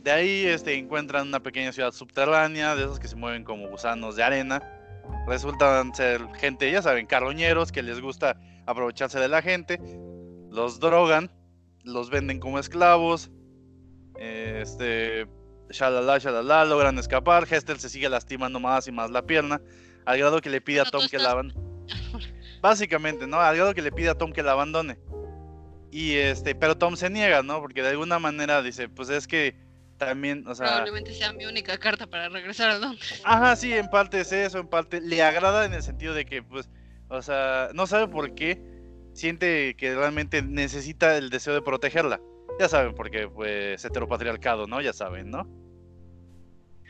De 0.04 0.12
ahí 0.12 0.46
este, 0.46 0.76
encuentran 0.76 1.28
una 1.28 1.42
pequeña 1.42 1.72
ciudad 1.72 1.92
subterránea, 1.92 2.76
de 2.76 2.84
esos 2.84 3.00
que 3.00 3.08
se 3.08 3.16
mueven 3.16 3.44
como 3.44 3.68
gusanos 3.68 4.16
de 4.16 4.24
arena. 4.24 4.62
Resultan 5.28 5.94
ser 5.94 6.22
gente, 6.40 6.72
ya 6.72 6.82
saben, 6.82 7.06
carroñeros 7.06 7.72
que 7.72 7.82
les 7.82 8.00
gusta 8.00 8.38
aprovecharse 8.66 9.20
de 9.20 9.28
la 9.28 9.42
gente. 9.42 9.80
Los 10.50 10.80
drogan, 10.80 11.32
los 11.84 12.10
venden 12.10 12.40
como 12.40 12.60
esclavos. 12.60 13.30
Este, 14.18 15.28
shalala, 15.70 16.18
shalala, 16.18 16.66
logran 16.66 16.98
escapar. 16.98 17.48
Hester 17.50 17.80
se 17.80 17.90
sigue 17.90 18.10
lastimando 18.10 18.60
más 18.60 18.88
y 18.88 18.92
más 18.92 19.12
la 19.12 19.26
pierna, 19.26 19.62
al 20.06 20.18
grado 20.18 20.42
que 20.42 20.50
le 20.50 20.62
pide 20.62 20.82
a 20.82 20.86
Tom 20.86 21.08
que 21.10 21.18
la 21.18 21.32
abandone. 21.32 21.70
Básicamente, 22.62 23.28
¿no? 23.28 23.40
Al 23.40 23.56
grado 23.56 23.74
que 23.74 23.82
le 23.82 23.92
pide 23.92 24.10
a 24.10 24.16
Tom 24.16 24.32
que 24.32 24.44
la 24.44 24.52
abandone. 24.52 24.98
Y 25.92 26.16
este, 26.16 26.56
pero 26.56 26.78
Tom 26.78 26.96
se 26.96 27.10
niega, 27.10 27.42
¿no? 27.42 27.62
Porque 27.62 27.82
de 27.82 27.90
alguna 27.90 28.20
manera 28.20 28.62
dice, 28.62 28.90
pues 28.90 29.10
es 29.10 29.28
que 29.28 29.56
también, 29.98 30.48
o 30.48 30.56
sea... 30.56 30.68
Probablemente 30.68 31.14
sea 31.14 31.34
mi 31.34 31.46
única 31.46 31.78
carta 31.78 32.08
para 32.08 32.30
regresar 32.30 32.70
a 32.72 32.78
Londres. 32.78 33.22
Ajá, 33.24 33.56
sí, 33.56 33.74
en 33.74 33.90
parte 33.90 34.22
es 34.22 34.32
eso, 34.32 34.60
en 34.60 34.68
parte 34.68 35.02
le 35.02 35.22
agrada 35.22 35.66
en 35.66 35.74
el 35.74 35.84
sentido 35.84 36.14
de 36.14 36.26
que, 36.26 36.44
pues, 36.44 36.70
o 37.10 37.22
sea, 37.22 37.70
no 37.74 37.88
sabe 37.88 38.08
por 38.08 38.36
qué 38.36 38.79
siente 39.14 39.76
que 39.76 39.96
realmente 39.96 40.42
necesita 40.42 41.18
el 41.18 41.30
deseo 41.30 41.54
de 41.54 41.62
protegerla. 41.62 42.20
Ya 42.60 42.68
saben, 42.68 42.94
porque 42.94 43.28
pues 43.28 43.84
heteropatriarcado, 43.86 44.68
¿no? 44.68 44.82
Ya 44.82 44.94
saben, 44.94 45.30
¿no? 45.30 45.48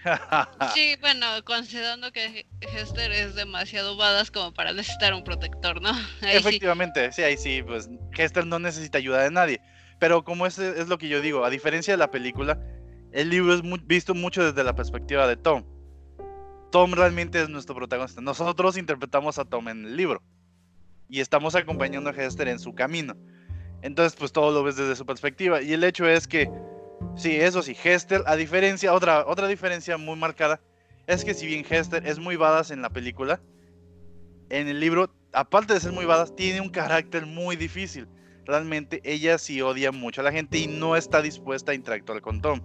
sí, 0.73 0.95
bueno, 1.01 1.25
considerando 1.43 2.11
que 2.11 2.45
Hester 2.61 3.11
es 3.11 3.35
demasiado 3.35 3.97
badass 3.97 4.31
como 4.31 4.53
para 4.53 4.71
necesitar 4.71 5.13
un 5.13 5.23
protector, 5.23 5.81
¿no? 5.81 5.91
Efectivamente, 6.21 7.11
sí. 7.11 7.21
ahí 7.21 7.37
sí, 7.37 7.61
pues 7.63 7.89
Hester 8.17 8.45
no 8.45 8.59
necesita 8.59 8.97
ayuda 8.97 9.23
de 9.23 9.31
nadie. 9.31 9.61
Pero 9.99 10.23
como 10.23 10.45
es, 10.45 10.57
es 10.57 10.87
lo 10.87 10.97
que 10.97 11.09
yo 11.09 11.21
digo, 11.21 11.43
a 11.43 11.49
diferencia 11.49 11.93
de 11.93 11.97
la 11.97 12.09
película, 12.09 12.57
el 13.11 13.29
libro 13.29 13.53
es 13.53 13.61
visto 13.85 14.15
mucho 14.15 14.43
desde 14.43 14.63
la 14.63 14.73
perspectiva 14.73 15.27
de 15.27 15.35
Tom. 15.35 15.65
Tom 16.71 16.93
realmente 16.93 17.41
es 17.41 17.49
nuestro 17.49 17.75
protagonista. 17.75 18.21
Nosotros 18.21 18.77
interpretamos 18.77 19.39
a 19.39 19.45
Tom 19.45 19.67
en 19.69 19.85
el 19.85 19.97
libro. 19.97 20.21
Y 21.09 21.19
estamos 21.19 21.55
acompañando 21.55 22.09
a 22.09 22.13
Hester 22.13 22.47
en 22.47 22.59
su 22.59 22.73
camino. 22.73 23.15
Entonces, 23.81 24.17
pues 24.17 24.31
todo 24.31 24.51
lo 24.51 24.63
ves 24.63 24.75
desde 24.75 24.95
su 24.95 25.05
perspectiva. 25.05 25.61
Y 25.61 25.73
el 25.73 25.83
hecho 25.83 26.07
es 26.07 26.27
que, 26.27 26.49
sí, 27.15 27.35
eso 27.35 27.61
sí, 27.61 27.75
Hester, 27.81 28.23
a 28.25 28.35
diferencia, 28.35 28.93
otra, 28.93 29.25
otra 29.25 29.47
diferencia 29.47 29.97
muy 29.97 30.17
marcada, 30.17 30.61
es 31.07 31.25
que 31.25 31.33
si 31.33 31.47
bien 31.47 31.65
Hester 31.67 32.05
es 32.05 32.19
muy 32.19 32.35
badass 32.35 32.71
en 32.71 32.81
la 32.81 32.89
película, 32.89 33.41
en 34.49 34.67
el 34.67 34.79
libro, 34.79 35.11
aparte 35.33 35.73
de 35.73 35.79
ser 35.79 35.91
muy 35.91 36.05
badass, 36.05 36.35
tiene 36.35 36.61
un 36.61 36.69
carácter 36.69 37.25
muy 37.25 37.55
difícil. 37.55 38.07
Realmente 38.45 39.01
ella 39.03 39.37
sí 39.37 39.61
odia 39.61 39.91
mucho 39.91 40.21
a 40.21 40.23
la 40.23 40.31
gente 40.31 40.57
y 40.57 40.67
no 40.67 40.95
está 40.95 41.21
dispuesta 41.21 41.71
a 41.71 41.75
interactuar 41.75 42.21
con 42.21 42.41
Tom. 42.41 42.61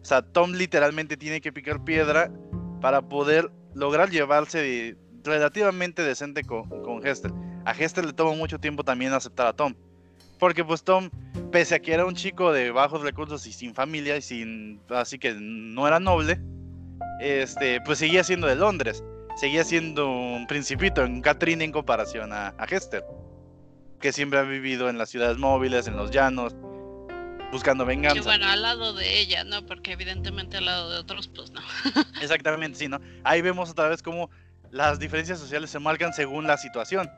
O 0.00 0.04
sea, 0.04 0.22
Tom 0.22 0.52
literalmente 0.52 1.16
tiene 1.16 1.40
que 1.40 1.52
picar 1.52 1.84
piedra 1.84 2.32
para 2.80 3.02
poder 3.02 3.50
lograr 3.74 4.10
llevarse 4.10 4.96
relativamente 5.22 6.02
decente 6.02 6.42
con, 6.42 6.68
con 6.82 7.06
Hester. 7.06 7.30
A 7.64 7.72
Hester 7.72 8.04
le 8.04 8.12
toma 8.12 8.34
mucho 8.34 8.58
tiempo 8.58 8.84
también 8.84 9.12
aceptar 9.12 9.46
a 9.46 9.52
Tom. 9.52 9.74
Porque 10.38 10.64
pues 10.64 10.82
Tom, 10.82 11.10
pese 11.52 11.74
a 11.74 11.78
que 11.80 11.92
era 11.92 12.06
un 12.06 12.14
chico 12.14 12.52
de 12.52 12.70
bajos 12.70 13.02
recursos 13.02 13.46
y 13.46 13.52
sin 13.52 13.74
familia 13.74 14.16
y 14.16 14.22
sin, 14.22 14.80
así 14.88 15.18
que 15.18 15.34
no 15.34 15.86
era 15.86 16.00
noble, 16.00 16.40
este, 17.20 17.80
pues 17.82 17.98
seguía 17.98 18.24
siendo 18.24 18.46
de 18.46 18.56
Londres, 18.56 19.04
seguía 19.36 19.64
siendo 19.64 20.10
un 20.10 20.46
principito, 20.46 21.04
en 21.04 21.20
Catherine 21.20 21.62
en 21.62 21.72
comparación 21.72 22.32
a, 22.32 22.54
a 22.56 22.64
Hester, 22.64 23.04
que 24.00 24.12
siempre 24.12 24.38
ha 24.38 24.42
vivido 24.42 24.88
en 24.88 24.96
las 24.96 25.10
ciudades 25.10 25.36
móviles, 25.36 25.86
en 25.86 25.96
los 25.96 26.10
llanos, 26.10 26.56
buscando 27.52 27.84
venganza. 27.84 28.18
Y 28.18 28.22
bueno, 28.22 28.46
al 28.46 28.62
lado 28.62 28.94
de 28.94 29.20
ella, 29.20 29.44
¿no? 29.44 29.66
Porque 29.66 29.92
evidentemente 29.92 30.56
al 30.56 30.64
lado 30.64 30.90
de 30.90 30.98
otros, 30.98 31.28
pues 31.28 31.50
no. 31.50 31.60
Exactamente, 32.22 32.78
sí, 32.78 32.88
¿no? 32.88 32.98
Ahí 33.24 33.42
vemos 33.42 33.70
otra 33.70 33.88
vez 33.88 34.02
cómo 34.02 34.30
las 34.70 34.98
diferencias 34.98 35.38
sociales 35.38 35.70
se 35.70 35.78
marcan 35.78 36.12
según 36.12 36.46
la 36.46 36.56
situación. 36.56 37.10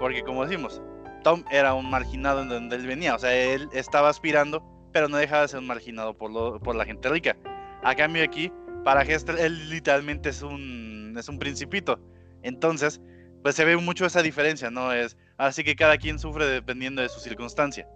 Porque 0.00 0.24
como 0.24 0.44
decimos, 0.44 0.82
Tom 1.22 1.44
era 1.50 1.74
un 1.74 1.88
marginado 1.88 2.42
en 2.42 2.48
donde 2.48 2.76
él 2.76 2.86
venía, 2.86 3.14
o 3.14 3.18
sea, 3.18 3.34
él 3.34 3.68
estaba 3.72 4.08
aspirando, 4.08 4.64
pero 4.92 5.08
no 5.08 5.18
dejaba 5.18 5.42
de 5.42 5.48
ser 5.48 5.60
un 5.60 5.66
marginado 5.66 6.16
por, 6.16 6.32
lo, 6.32 6.58
por 6.58 6.74
la 6.74 6.86
gente 6.86 7.08
rica. 7.08 7.36
A 7.84 7.94
cambio 7.94 8.24
aquí, 8.24 8.50
para 8.82 9.02
Hester, 9.02 9.38
él 9.38 9.68
literalmente 9.70 10.30
es 10.30 10.42
un, 10.42 11.14
es 11.16 11.28
un 11.28 11.38
principito. 11.38 12.00
Entonces, 12.42 13.00
pues 13.42 13.54
se 13.54 13.64
ve 13.64 13.76
mucho 13.76 14.06
esa 14.06 14.22
diferencia, 14.22 14.70
¿no? 14.70 14.92
Es, 14.92 15.16
así 15.36 15.62
que 15.62 15.76
cada 15.76 15.98
quien 15.98 16.18
sufre 16.18 16.46
dependiendo 16.46 17.02
de 17.02 17.08
su 17.08 17.20
circunstancia. 17.20 17.86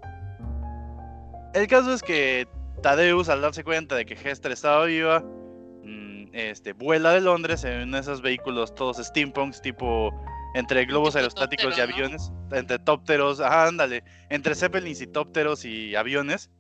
El 1.55 1.67
caso 1.67 1.93
es 1.95 2.03
que 2.03 2.47
Tadeus, 2.83 3.31
al 3.31 3.41
darse 3.41 3.65
cuenta 3.65 3.95
de 3.95 4.05
que 4.05 4.15
Hester 4.15 4.53
estaba 4.53 4.85
viva, 4.85 5.21
mm, 5.21 6.29
este, 6.33 6.75
vuela 6.75 7.13
de 7.13 7.23
Londres 7.23 7.65
en 7.65 7.95
esos 7.95 8.21
vehículos 8.21 8.75
todos 8.75 8.99
steampunks 8.99 9.63
tipo 9.63 10.13
entre 10.55 10.85
globos 10.87 11.17
aerostáticos 11.17 11.77
y 11.77 11.81
aviones, 11.81 12.33
entre 12.53 12.79
tópteros, 12.79 13.41
ajá, 13.41 13.67
ándale, 13.67 14.05
entre 14.31 14.55
zeppelins 14.55 15.01
y 15.01 15.07
tópteros 15.09 15.65
y 15.65 15.95
aviones. 15.97 16.51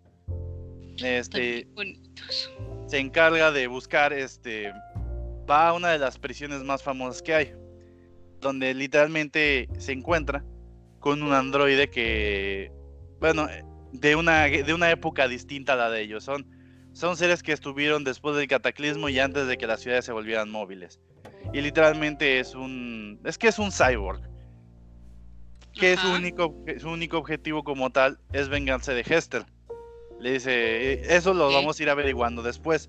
Este 0.99 1.67
se 2.87 2.99
encarga 2.99 3.51
de 3.51 3.67
buscar 3.67 4.13
este 4.13 4.73
va 5.49 5.69
a 5.69 5.73
una 5.73 5.91
de 5.91 5.99
las 5.99 6.19
prisiones 6.19 6.63
más 6.63 6.83
famosas 6.83 7.23
que 7.23 7.35
hay, 7.35 7.55
donde 8.41 8.75
literalmente 8.75 9.69
se 9.79 9.93
encuentra 9.93 10.45
con 11.01 11.23
un 11.23 11.33
androide 11.33 11.89
que 11.89 12.73
bueno, 13.21 13.49
de 13.93 14.17
una 14.17 14.45
de 14.45 14.75
una 14.75 14.91
época 14.91 15.29
distinta 15.29 15.75
a 15.75 15.77
la 15.77 15.91
de 15.91 16.03
ellos, 16.03 16.25
son 16.25 16.47
son 16.95 17.17
seres 17.17 17.43
que 17.43 17.53
estuvieron 17.53 18.05
después 18.05 18.37
del 18.37 18.47
cataclismo 18.47 19.09
y 19.09 19.19
antes 19.19 19.47
de 19.47 19.59
que 19.59 19.67
las 19.67 19.81
ciudades 19.81 20.05
se 20.05 20.13
volvieran 20.13 20.51
móviles. 20.51 21.01
Y 21.53 21.61
literalmente 21.61 22.39
es 22.39 22.55
un 22.55 23.21
es 23.25 23.37
que 23.37 23.49
es 23.49 23.59
un 23.59 23.71
cyborg. 23.71 24.23
Que 25.73 25.97
su 25.97 26.09
único 26.09 26.55
su 26.79 26.89
único 26.89 27.19
objetivo 27.19 27.65
como 27.65 27.91
tal 27.91 28.21
es 28.33 28.49
vengarse 28.49 28.95
de 28.95 29.01
Hester. 29.01 29.45
Le 30.21 30.35
dice 30.35 30.93
eh, 30.93 31.03
eso 31.11 31.35
lo 31.35 31.53
vamos 31.53 31.79
a 31.79 31.83
ir 31.83 31.91
averiguando 31.91 32.43
después 32.43 32.89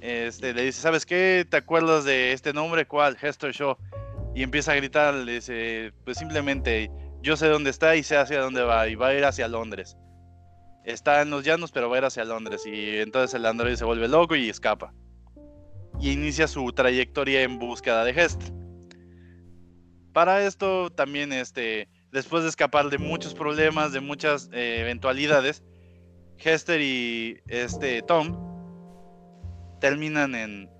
este 0.00 0.54
le 0.54 0.62
dice 0.62 0.80
sabes 0.80 1.04
qué 1.04 1.44
te 1.48 1.56
acuerdas 1.56 2.04
de 2.04 2.32
este 2.32 2.52
nombre 2.52 2.86
cuál 2.86 3.16
Hester 3.20 3.52
Shaw 3.52 3.76
y 4.32 4.44
empieza 4.44 4.72
a 4.72 4.76
gritar 4.76 5.12
le 5.12 5.32
dice 5.32 5.92
pues 6.04 6.18
simplemente 6.18 6.88
yo 7.20 7.36
sé 7.36 7.48
dónde 7.48 7.70
está 7.70 7.96
y 7.96 8.04
sé 8.04 8.16
hacia 8.16 8.40
dónde 8.40 8.62
va 8.62 8.86
y 8.86 8.94
va 8.94 9.08
a 9.08 9.14
ir 9.14 9.24
hacia 9.24 9.48
Londres 9.48 9.96
está 10.84 11.22
en 11.22 11.30
los 11.30 11.44
llanos 11.44 11.72
pero 11.72 11.88
va 11.88 11.96
a 11.96 11.98
ir 11.98 12.04
hacia 12.04 12.24
Londres 12.24 12.62
y 12.66 12.98
entonces 12.98 13.34
el 13.34 13.46
androide 13.46 13.76
se 13.76 13.84
vuelve 13.84 14.08
loco 14.08 14.36
y 14.36 14.48
escapa 14.48 14.92
y 16.00 16.12
inicia 16.12 16.46
su 16.46 16.72
trayectoria 16.72 17.42
en 17.42 17.58
búsqueda 17.58 18.04
de 18.04 18.10
Hester. 18.10 18.52
Para 20.12 20.44
esto 20.44 20.90
también 20.90 21.32
este, 21.32 21.88
después 22.12 22.42
de 22.42 22.48
escapar 22.48 22.90
de 22.90 22.98
muchos 22.98 23.34
problemas, 23.34 23.92
de 23.92 24.00
muchas 24.00 24.48
eh, 24.52 24.80
eventualidades, 24.80 25.62
Hester 26.38 26.80
y 26.80 27.40
este 27.48 28.02
Tom 28.02 28.36
terminan 29.80 30.34
en, 30.34 30.70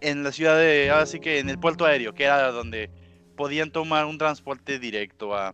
en 0.00 0.24
la 0.24 0.32
ciudad 0.32 0.56
de, 0.56 0.90
así 0.90 1.20
que 1.20 1.38
en 1.38 1.48
el 1.48 1.58
puerto 1.58 1.84
aéreo, 1.84 2.14
que 2.14 2.24
era 2.24 2.50
donde 2.50 2.90
podían 3.36 3.70
tomar 3.70 4.06
un 4.06 4.18
transporte 4.18 4.78
directo 4.78 5.34
a, 5.34 5.52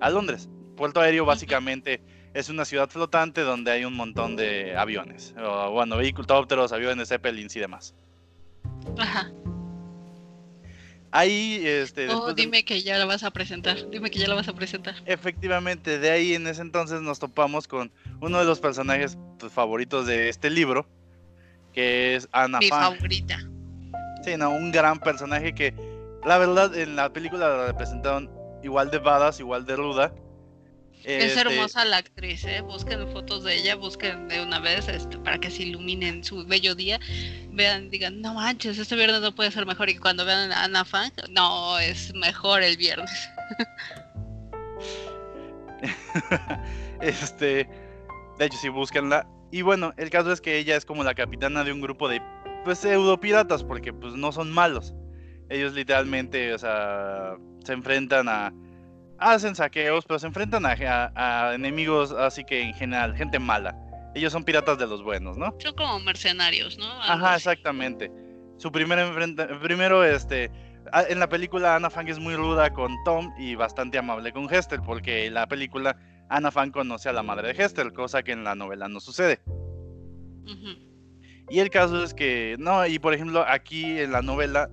a 0.00 0.10
Londres. 0.10 0.48
Puerto 0.76 1.00
aéreo 1.00 1.24
básicamente 1.24 2.02
es 2.34 2.48
una 2.48 2.64
ciudad 2.64 2.90
flotante 2.90 3.40
donde 3.40 3.70
hay 3.70 3.84
un 3.84 3.94
montón 3.94 4.36
de 4.36 4.76
aviones, 4.76 5.34
o, 5.38 5.70
bueno, 5.70 5.96
vehículos, 5.96 6.72
aviones, 6.72 7.08
zeppelins 7.08 7.54
y 7.56 7.60
demás. 7.60 7.94
Ajá. 8.98 9.30
Ahí, 11.12 11.62
este. 11.64 12.08
Oh, 12.10 12.34
dime 12.34 12.64
que 12.64 12.82
ya 12.82 12.98
la 12.98 13.04
vas 13.04 13.22
a 13.22 13.30
presentar. 13.30 13.88
Dime 13.88 14.10
que 14.10 14.18
ya 14.18 14.26
la 14.26 14.34
vas 14.34 14.48
a 14.48 14.52
presentar. 14.52 14.96
Efectivamente, 15.06 16.00
de 16.00 16.10
ahí 16.10 16.34
en 16.34 16.44
ese 16.48 16.60
entonces 16.60 17.02
nos 17.02 17.20
topamos 17.20 17.68
con 17.68 17.92
uno 18.20 18.40
de 18.40 18.44
los 18.44 18.58
personajes 18.58 19.16
pues, 19.38 19.52
favoritos 19.52 20.06
de 20.06 20.28
este 20.28 20.50
libro, 20.50 20.88
que 21.72 22.16
es 22.16 22.28
Ana 22.32 22.58
Mi 22.58 22.68
favorita. 22.68 23.38
Sí, 24.24 24.36
no, 24.36 24.50
un 24.50 24.72
gran 24.72 24.98
personaje 24.98 25.54
que, 25.54 25.72
la 26.24 26.36
verdad, 26.38 26.76
en 26.76 26.96
la 26.96 27.12
película 27.12 27.48
la 27.48 27.66
representaron 27.68 28.28
igual 28.64 28.90
de 28.90 28.98
badass, 28.98 29.38
igual 29.38 29.66
de 29.66 29.76
ruda. 29.76 30.12
Es 31.04 31.36
este, 31.36 31.40
hermosa 31.40 31.84
la 31.84 31.98
actriz, 31.98 32.44
¿eh? 32.44 32.62
busquen 32.62 33.06
fotos 33.12 33.44
de 33.44 33.56
ella, 33.56 33.76
busquen 33.76 34.26
de 34.28 34.42
una 34.42 34.58
vez 34.58 34.88
este, 34.88 35.18
para 35.18 35.38
que 35.38 35.50
se 35.50 35.64
iluminen 35.64 36.24
su 36.24 36.46
bello 36.46 36.74
día. 36.74 36.98
Vean, 37.50 37.90
digan, 37.90 38.22
no 38.22 38.32
manches, 38.32 38.78
este 38.78 38.96
viernes 38.96 39.20
no 39.20 39.34
puede 39.34 39.50
ser 39.50 39.66
mejor. 39.66 39.90
Y 39.90 39.98
cuando 39.98 40.24
vean 40.24 40.50
a 40.50 40.64
Ana 40.64 40.84
Fang, 40.84 41.12
no, 41.30 41.78
es 41.78 42.14
mejor 42.14 42.62
el 42.62 42.78
viernes. 42.78 43.28
este, 47.02 47.68
de 48.38 48.46
hecho, 48.46 48.56
sí, 48.56 48.70
búsquenla. 48.70 49.28
Y 49.52 49.60
bueno, 49.60 49.92
el 49.98 50.08
caso 50.08 50.32
es 50.32 50.40
que 50.40 50.56
ella 50.56 50.74
es 50.74 50.86
como 50.86 51.04
la 51.04 51.14
capitana 51.14 51.64
de 51.64 51.72
un 51.72 51.82
grupo 51.82 52.08
de 52.08 52.22
pues 52.64 52.78
pseudo 52.78 53.20
piratas, 53.20 53.62
porque 53.62 53.92
pues 53.92 54.14
no 54.14 54.32
son 54.32 54.50
malos. 54.50 54.94
Ellos 55.50 55.74
literalmente, 55.74 56.54
o 56.54 56.58
sea, 56.58 57.36
se 57.62 57.74
enfrentan 57.74 58.26
a 58.30 58.54
hacen 59.18 59.54
saqueos, 59.54 60.04
pero 60.06 60.18
se 60.18 60.26
enfrentan 60.26 60.64
a, 60.66 61.52
enemigos, 61.54 62.12
así 62.12 62.44
que 62.44 62.62
en 62.62 62.74
general, 62.74 63.14
gente 63.16 63.38
mala. 63.38 63.76
Ellos 64.14 64.32
son 64.32 64.44
piratas 64.44 64.78
de 64.78 64.86
los 64.86 65.02
buenos, 65.02 65.36
¿no? 65.36 65.54
Son 65.58 65.74
como 65.74 65.98
mercenarios, 66.00 66.78
¿no? 66.78 66.86
Ajá, 67.02 67.36
exactamente. 67.36 68.10
Su 68.58 68.70
primer 68.70 68.98
enfrentamiento, 68.98 69.60
primero, 69.60 70.04
este, 70.04 70.50
en 71.08 71.18
la 71.18 71.28
película 71.28 71.74
Anna 71.74 71.90
Fang 71.90 72.08
es 72.08 72.18
muy 72.18 72.36
ruda 72.36 72.70
con 72.72 72.94
Tom 73.04 73.32
y 73.38 73.54
bastante 73.56 73.98
amable 73.98 74.32
con 74.32 74.52
Hester, 74.52 74.80
porque 74.80 75.26
en 75.26 75.34
la 75.34 75.46
película 75.48 75.96
Anna 76.28 76.50
Fang 76.50 76.70
conoce 76.70 77.08
a 77.08 77.12
la 77.12 77.22
madre 77.22 77.52
de 77.52 77.62
Hester, 77.62 77.92
cosa 77.92 78.22
que 78.22 78.32
en 78.32 78.44
la 78.44 78.54
novela 78.54 78.88
no 78.88 79.00
sucede. 79.00 79.40
Y 81.50 81.58
el 81.58 81.70
caso 81.70 82.02
es 82.02 82.14
que, 82.14 82.56
no, 82.58 82.86
y 82.86 82.98
por 82.98 83.14
ejemplo, 83.14 83.44
aquí 83.46 83.98
en 83.98 84.12
la 84.12 84.22
novela, 84.22 84.70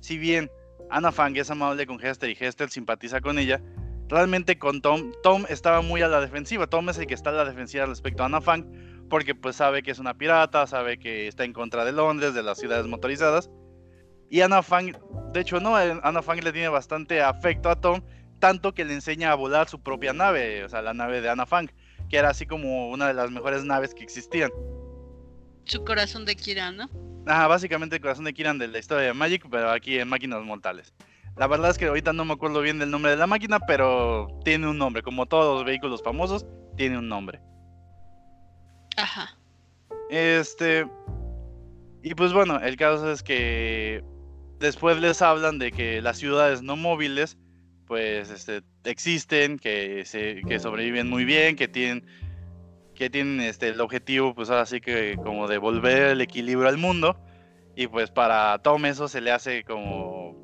si 0.00 0.18
bien 0.18 0.50
Anna 0.90 1.12
Fang 1.12 1.36
es 1.36 1.50
amable 1.50 1.86
con 1.86 2.04
Hester 2.04 2.30
y 2.30 2.36
Hester 2.38 2.70
simpatiza 2.70 3.20
con 3.20 3.38
ella. 3.38 3.60
Realmente 4.08 4.58
con 4.58 4.82
Tom, 4.82 5.12
Tom 5.22 5.44
estaba 5.48 5.80
muy 5.80 6.02
a 6.02 6.08
la 6.08 6.20
defensiva. 6.20 6.66
Tom 6.66 6.88
es 6.88 6.98
el 6.98 7.06
que 7.06 7.14
está 7.14 7.30
a 7.30 7.32
la 7.32 7.44
defensiva 7.44 7.86
respecto 7.86 8.22
a 8.22 8.26
Anna 8.26 8.40
Fang 8.40 8.64
porque 9.08 9.34
pues 9.34 9.56
sabe 9.56 9.82
que 9.82 9.90
es 9.90 9.98
una 9.98 10.16
pirata, 10.16 10.66
sabe 10.66 10.98
que 10.98 11.28
está 11.28 11.44
en 11.44 11.52
contra 11.52 11.84
de 11.84 11.92
Londres, 11.92 12.34
de 12.34 12.42
las 12.42 12.58
ciudades 12.58 12.86
motorizadas. 12.86 13.50
Y 14.30 14.40
Anna 14.40 14.62
Fang, 14.62 14.92
de 15.32 15.40
hecho 15.40 15.60
no, 15.60 15.80
eh, 15.80 15.98
Anna 16.02 16.22
Fang 16.22 16.42
le 16.42 16.52
tiene 16.52 16.68
bastante 16.68 17.22
afecto 17.22 17.70
a 17.70 17.80
Tom, 17.80 18.02
tanto 18.38 18.74
que 18.74 18.84
le 18.84 18.94
enseña 18.94 19.30
a 19.30 19.34
volar 19.34 19.68
su 19.68 19.80
propia 19.80 20.12
nave, 20.12 20.64
o 20.64 20.68
sea, 20.68 20.82
la 20.82 20.94
nave 20.94 21.20
de 21.20 21.28
Anna 21.28 21.46
Fang, 21.46 21.68
que 22.08 22.16
era 22.16 22.30
así 22.30 22.46
como 22.46 22.90
una 22.90 23.06
de 23.06 23.14
las 23.14 23.30
mejores 23.30 23.64
naves 23.64 23.94
que 23.94 24.02
existían. 24.02 24.50
Su 25.64 25.84
corazón 25.84 26.24
de 26.24 26.36
Kira, 26.36 26.72
¿no? 26.72 26.88
Ajá, 27.26 27.46
básicamente 27.46 27.96
el 27.96 28.02
corazón 28.02 28.24
de 28.24 28.34
Kiran 28.34 28.58
de 28.58 28.68
la 28.68 28.78
historia 28.78 29.06
de 29.06 29.14
Magic, 29.14 29.46
pero 29.50 29.70
aquí 29.70 29.98
en 29.98 30.08
máquinas 30.08 30.42
mortales. 30.42 30.92
La 31.36 31.46
verdad 31.46 31.70
es 31.70 31.78
que 31.78 31.86
ahorita 31.86 32.12
no 32.12 32.24
me 32.24 32.34
acuerdo 32.34 32.60
bien 32.60 32.78
del 32.78 32.90
nombre 32.90 33.10
de 33.10 33.16
la 33.16 33.26
máquina, 33.26 33.58
pero 33.60 34.28
tiene 34.44 34.68
un 34.68 34.78
nombre. 34.78 35.02
Como 35.02 35.26
todos 35.26 35.56
los 35.56 35.64
vehículos 35.64 36.02
famosos, 36.02 36.46
tiene 36.76 36.98
un 36.98 37.08
nombre. 37.08 37.40
Ajá. 38.96 39.36
Este. 40.10 40.86
Y 42.02 42.14
pues 42.14 42.32
bueno, 42.32 42.60
el 42.60 42.76
caso 42.76 43.10
es 43.10 43.22
que 43.22 44.04
después 44.60 45.00
les 45.00 45.22
hablan 45.22 45.58
de 45.58 45.72
que 45.72 46.02
las 46.02 46.18
ciudades 46.18 46.62
no 46.62 46.76
móviles, 46.76 47.38
pues 47.86 48.30
este, 48.30 48.62
existen, 48.84 49.58
que, 49.58 50.04
se, 50.04 50.42
que 50.46 50.60
sobreviven 50.60 51.08
muy 51.08 51.24
bien, 51.24 51.56
que 51.56 51.66
tienen 51.66 52.06
que 52.94 53.10
tienen 53.10 53.40
este, 53.40 53.68
el 53.68 53.80
objetivo, 53.80 54.34
pues 54.34 54.50
ahora 54.50 54.66
sí 54.66 54.80
que 54.80 55.16
como 55.22 55.48
devolver 55.48 56.10
el 56.10 56.20
equilibrio 56.20 56.68
al 56.68 56.78
mundo. 56.78 57.16
Y 57.76 57.88
pues 57.88 58.10
para 58.10 58.58
Tom 58.58 58.84
eso 58.86 59.08
se 59.08 59.20
le 59.20 59.32
hace 59.32 59.64
como 59.64 60.36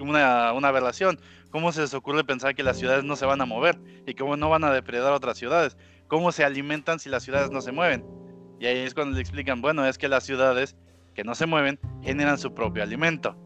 una, 0.00 0.52
una 0.52 0.68
aberración. 0.68 1.18
¿Cómo 1.50 1.72
se 1.72 1.82
les 1.82 1.94
ocurre 1.94 2.24
pensar 2.24 2.54
que 2.54 2.62
las 2.62 2.78
ciudades 2.78 3.04
no 3.04 3.16
se 3.16 3.26
van 3.26 3.40
a 3.40 3.46
mover? 3.46 3.78
Y 4.06 4.14
cómo 4.14 4.36
no 4.36 4.48
van 4.48 4.64
a 4.64 4.72
depredar 4.72 5.12
otras 5.12 5.38
ciudades. 5.38 5.76
¿Cómo 6.08 6.32
se 6.32 6.44
alimentan 6.44 6.98
si 6.98 7.08
las 7.08 7.22
ciudades 7.22 7.50
no 7.50 7.60
se 7.60 7.70
mueven? 7.70 8.04
Y 8.58 8.66
ahí 8.66 8.78
es 8.78 8.94
cuando 8.94 9.14
le 9.14 9.20
explican, 9.20 9.60
bueno, 9.60 9.86
es 9.86 9.98
que 9.98 10.08
las 10.08 10.24
ciudades 10.24 10.76
que 11.14 11.22
no 11.22 11.34
se 11.34 11.46
mueven 11.46 11.78
generan 12.02 12.38
su 12.38 12.54
propio 12.54 12.82
alimento. 12.82 13.36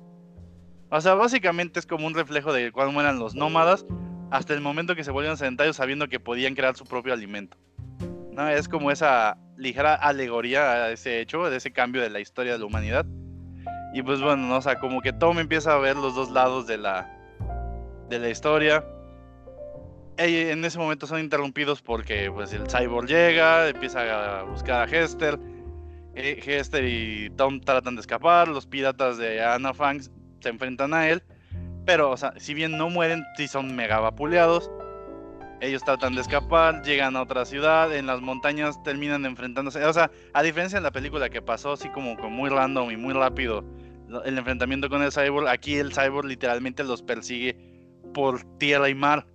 O 0.91 1.01
sea, 1.01 1.15
básicamente 1.15 1.81
es 1.81 1.87
como 1.87 2.07
un 2.07 2.15
reflejo 2.15 2.53
de 2.53 2.73
cuando 2.73 2.99
eran 3.01 3.19
los 3.19 3.35
nómadas 3.35 3.85
hasta 4.31 4.55
el 4.55 4.61
momento 4.61 4.95
que 4.95 5.05
se 5.05 5.11
volvieron 5.11 5.37
sedentarios 5.37 5.77
sabiendo 5.77 6.09
que 6.09 6.21
podían 6.21 6.55
crear 6.55 6.77
su 6.77 6.85
propio 6.85 7.13
alimento. 7.13 7.57
¿No? 8.33 8.49
Es 8.49 8.69
como 8.69 8.91
esa 8.91 9.37
ligera 9.57 9.95
alegoría 9.95 10.73
a 10.73 10.91
ese 10.91 11.21
hecho, 11.21 11.51
de 11.51 11.57
ese 11.57 11.73
cambio 11.73 12.03
de 12.03 12.11
la 12.11 12.21
historia 12.21 12.53
de 12.53 12.59
la 12.59 12.67
humanidad. 12.67 13.07
Y 13.95 14.03
pues 14.03 14.21
bueno, 14.21 14.47
¿no? 14.47 14.57
o 14.57 14.63
sea, 14.63 14.79
como 14.79 15.01
que 15.01 15.13
Tom 15.13 15.39
empieza 15.39 15.75
a 15.75 15.79
ver 15.79 15.97
los 15.97 16.15
dos 16.15 16.31
lados 16.31 16.67
de 16.67 16.79
la, 16.79 17.11
de 18.09 18.19
la 18.19 18.29
historia. 18.29 18.85
Y 20.19 20.37
en 20.51 20.65
ese 20.65 20.79
momento 20.79 21.07
son 21.07 21.21
interrumpidos 21.21 21.81
porque 21.81 22.31
pues 22.31 22.53
el 22.53 22.69
cyborg 22.69 23.09
llega, 23.09 23.69
empieza 23.69 24.41
a 24.41 24.43
buscar 24.43 24.89
a 24.89 24.91
Hester. 24.91 25.39
Eh, 26.15 26.41
Hester 26.45 26.85
y 26.85 27.31
Tom 27.31 27.61
tratan 27.61 27.95
de 27.95 28.01
escapar, 28.01 28.49
los 28.49 28.67
piratas 28.67 29.19
de 29.19 29.43
Anna 29.43 29.73
Fang 29.73 30.01
se 30.41 30.49
enfrentan 30.49 30.93
a 30.93 31.09
él 31.09 31.23
pero, 31.89 32.11
o 32.11 32.17
sea, 32.19 32.35
si 32.37 32.53
bien 32.53 32.77
no 32.77 32.91
mueren, 32.91 33.25
sí 33.35 33.49
son 33.49 33.75
mega 33.75 33.99
vapuleados. 33.99 34.71
Ellos 35.63 35.83
tratan 35.83 36.15
de 36.15 36.21
escapar, 36.21 36.83
llegan 36.83 37.17
a 37.17 37.23
otra 37.23 37.47
ciudad, 37.47 37.97
en 37.97 38.05
las 38.05 38.21
montañas 38.21 38.83
terminan 38.83 39.25
enfrentándose. 39.25 39.83
O 39.87 39.93
sea, 39.95 40.11
a 40.35 40.43
diferencia 40.43 40.81
de 40.81 40.83
la 40.83 40.91
película 40.91 41.31
que 41.31 41.41
pasó 41.41 41.73
así 41.73 41.89
como, 41.89 42.15
muy 42.29 42.51
random 42.51 42.91
y 42.91 42.99
muy 42.99 43.15
rápido 43.15 43.65
el 44.27 44.37
enfrentamiento 44.37 44.91
con 44.91 45.03
el 45.03 45.13
cyborg, 45.13 45.49
aquí 45.49 45.77
el 45.77 45.95
cyborg 45.95 46.27
literalmente 46.27 46.85
los 46.85 47.01
persigue 47.01 47.57
por 48.13 48.43
tierra 48.59 48.91
y 48.91 48.95
mar. 48.95 49.27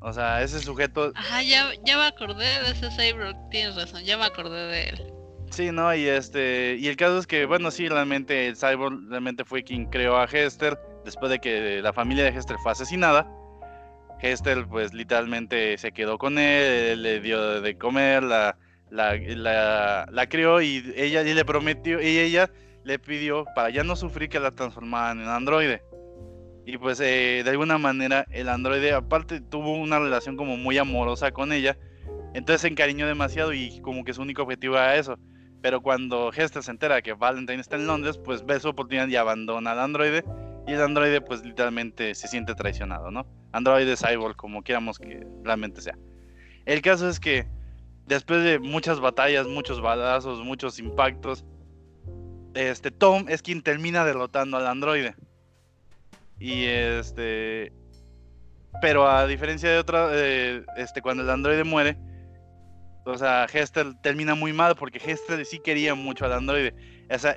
O 0.00 0.12
sea, 0.12 0.42
ese 0.42 0.58
sujeto. 0.58 1.12
Ajá, 1.14 1.44
ya, 1.44 1.70
ya 1.84 1.96
me 1.96 2.06
acordé 2.06 2.44
de 2.64 2.72
ese 2.72 2.90
cyborg, 2.90 3.36
tienes 3.50 3.76
razón, 3.76 4.02
ya 4.02 4.18
me 4.18 4.24
acordé 4.24 4.66
de 4.66 4.88
él. 4.88 5.12
Sí, 5.50 5.70
no, 5.70 5.94
y 5.94 6.08
este, 6.08 6.74
y 6.76 6.88
el 6.88 6.96
caso 6.96 7.18
es 7.18 7.28
que, 7.28 7.46
bueno, 7.46 7.70
sí, 7.70 7.88
realmente 7.88 8.48
el 8.48 8.56
cyborg 8.56 8.98
realmente 9.08 9.44
fue 9.44 9.62
quien 9.62 9.86
creó 9.86 10.16
a 10.16 10.24
Hester 10.24 10.76
después 11.04 11.30
de 11.30 11.38
que 11.38 11.80
la 11.82 11.92
familia 11.92 12.24
de 12.24 12.30
Hester 12.30 12.56
fue 12.62 12.72
asesinada, 12.72 13.26
Hester 14.20 14.66
pues 14.66 14.92
literalmente 14.92 15.78
se 15.78 15.92
quedó 15.92 16.18
con 16.18 16.38
él, 16.38 17.02
le 17.02 17.20
dio 17.20 17.60
de 17.60 17.78
comer, 17.78 18.22
la, 18.22 18.56
la, 18.90 20.26
crió 20.28 20.60
y 20.60 20.92
ella 20.96 21.22
le 21.22 21.44
prometió, 21.44 22.00
y 22.00 22.18
ella 22.18 22.50
le 22.84 22.98
pidió 22.98 23.44
para 23.54 23.70
ya 23.70 23.84
no 23.84 23.96
sufrir 23.96 24.28
que 24.28 24.40
la 24.40 24.50
transformaran 24.50 25.20
en 25.20 25.28
androide. 25.28 25.82
Y 26.66 26.76
pues 26.76 27.00
eh, 27.00 27.42
de 27.44 27.50
alguna 27.50 27.78
manera 27.78 28.26
el 28.30 28.48
androide 28.48 28.92
aparte 28.92 29.40
tuvo 29.40 29.72
una 29.72 29.98
relación 29.98 30.36
como 30.36 30.56
muy 30.56 30.76
amorosa 30.78 31.30
con 31.30 31.52
ella, 31.52 31.78
entonces 32.34 32.62
se 32.62 32.68
encariñó 32.68 33.06
demasiado 33.06 33.52
y 33.52 33.80
como 33.80 34.04
que 34.04 34.12
su 34.12 34.22
único 34.22 34.42
objetivo 34.42 34.74
era 34.74 34.96
eso. 34.96 35.18
Pero 35.60 35.80
cuando 35.80 36.30
Hester 36.32 36.62
se 36.62 36.70
entera 36.70 37.02
que 37.02 37.14
Valentine 37.14 37.60
está 37.60 37.76
en 37.76 37.86
Londres, 37.86 38.18
pues 38.18 38.44
ve 38.44 38.60
su 38.60 38.68
oportunidad 38.68 39.08
y 39.08 39.16
abandona 39.16 39.72
al 39.72 39.80
androide 39.80 40.24
y 40.68 40.74
el 40.74 40.82
androide 40.82 41.22
pues 41.22 41.42
literalmente 41.42 42.14
se 42.14 42.28
siente 42.28 42.54
traicionado, 42.54 43.10
¿no? 43.10 43.26
Androide, 43.52 43.96
cyborg, 43.96 44.36
como 44.36 44.62
quieramos 44.62 44.98
que 44.98 45.26
realmente 45.42 45.80
sea. 45.80 45.96
El 46.66 46.82
caso 46.82 47.08
es 47.08 47.18
que 47.18 47.46
después 48.06 48.44
de 48.44 48.58
muchas 48.58 49.00
batallas, 49.00 49.46
muchos 49.46 49.80
balazos, 49.80 50.44
muchos 50.44 50.78
impactos, 50.78 51.46
este 52.52 52.90
Tom 52.90 53.24
es 53.28 53.40
quien 53.40 53.62
termina 53.62 54.04
derrotando 54.04 54.58
al 54.58 54.66
androide. 54.66 55.16
Y 56.38 56.64
este 56.64 57.72
pero 58.82 59.08
a 59.08 59.26
diferencia 59.26 59.70
de 59.70 59.78
otra 59.78 60.10
eh, 60.12 60.62
este 60.76 61.00
cuando 61.00 61.22
el 61.22 61.30
androide 61.30 61.64
muere, 61.64 61.96
o 63.06 63.16
sea, 63.16 63.46
Hester 63.50 63.94
termina 64.02 64.34
muy 64.34 64.52
mal 64.52 64.76
porque 64.76 64.98
Hester 64.98 65.46
sí 65.46 65.60
quería 65.60 65.94
mucho 65.94 66.26
al 66.26 66.34
androide. 66.34 66.74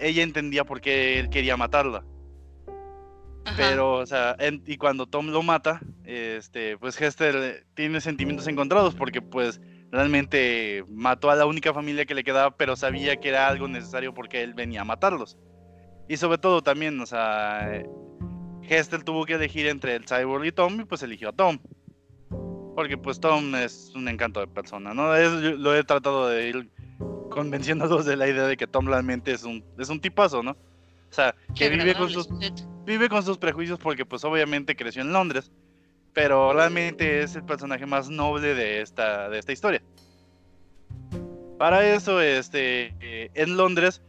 Ella 0.02 0.22
entendía 0.22 0.66
por 0.66 0.82
qué 0.82 1.18
él 1.18 1.30
quería 1.30 1.56
matarla. 1.56 2.04
Pero, 3.58 3.94
o 3.94 4.06
sea, 4.06 4.36
y 4.66 4.78
cuando 4.78 5.06
Tom 5.08 5.28
lo 5.28 5.44
mata, 5.44 5.82
este, 6.06 6.78
pues 6.78 7.00
Hester 7.00 7.66
tiene 7.74 8.02
sentimientos 8.02 8.48
encontrados 8.48 8.96
porque 8.96 9.22
pues 9.22 9.62
realmente 9.92 10.84
mató 10.90 11.30
a 11.30 11.36
la 11.36 11.46
única 11.46 11.74
familia 11.74 12.06
que 12.06 12.16
le 12.16 12.24
quedaba, 12.24 12.56
pero 12.56 12.76
sabía 12.76 13.18
que 13.18 13.30
era 13.30 13.48
algo 13.48 13.68
necesario 13.68 14.14
porque 14.14 14.42
él 14.42 14.54
venía 14.54 14.82
a 14.82 14.86
matarlos. 14.86 15.38
Y 16.08 16.18
sobre 16.18 16.38
todo 16.38 16.62
también, 16.62 17.00
o 17.00 17.06
sea, 17.06 17.84
Hester 18.64 19.04
tuvo 19.04 19.26
que 19.26 19.34
elegir 19.34 19.68
entre 19.68 19.96
el 19.96 20.06
Cyborg 20.08 20.46
y 20.46 20.52
Tom 20.52 20.82
y 20.82 20.86
pues 20.86 21.04
eligió 21.04 21.30
a 21.30 21.34
Tom. 21.34 21.60
Porque 22.76 22.98
pues 22.98 23.20
Tom 23.20 23.54
es 23.56 23.92
un 23.96 24.08
encanto 24.08 24.40
de 24.40 24.48
persona, 24.48 24.94
¿no? 24.94 25.14
lo 25.14 25.76
he 25.76 25.84
tratado 25.84 26.30
de 26.30 26.50
ir 26.50 26.72
convenciéndolos 27.30 28.06
de 28.06 28.16
la 28.16 28.28
idea 28.28 28.44
de 28.44 28.58
que 28.58 28.68
Tom 28.68 28.88
realmente 28.88 29.32
es 29.32 29.44
un, 29.44 29.64
es 29.78 29.90
un 29.90 30.00
tipazo, 30.00 30.42
¿no? 30.42 30.56
O 31.12 31.14
sea, 31.14 31.36
que 31.56 31.70
vive 31.70 31.94
con, 31.94 32.10
sus, 32.10 32.30
vive 32.86 33.10
con 33.10 33.22
sus 33.24 33.38
prejuicios 33.38 33.78
porque 33.80 34.06
pues 34.06 34.24
obviamente 34.24 34.78
creció 34.78 35.02
en 35.02 35.12
Londres, 35.12 35.52
pero 36.14 36.54
realmente 36.54 37.22
es 37.22 37.36
el 37.36 37.44
personaje 37.44 37.86
más 37.86 38.10
noble 38.10 38.56
de 38.56 38.82
esta, 38.82 39.30
de 39.30 39.40
esta 39.40 39.52
historia. 39.52 39.84
Para 41.58 41.86
eso, 41.94 42.22
este, 42.22 42.96
en 43.02 43.58
Londres 43.58 44.02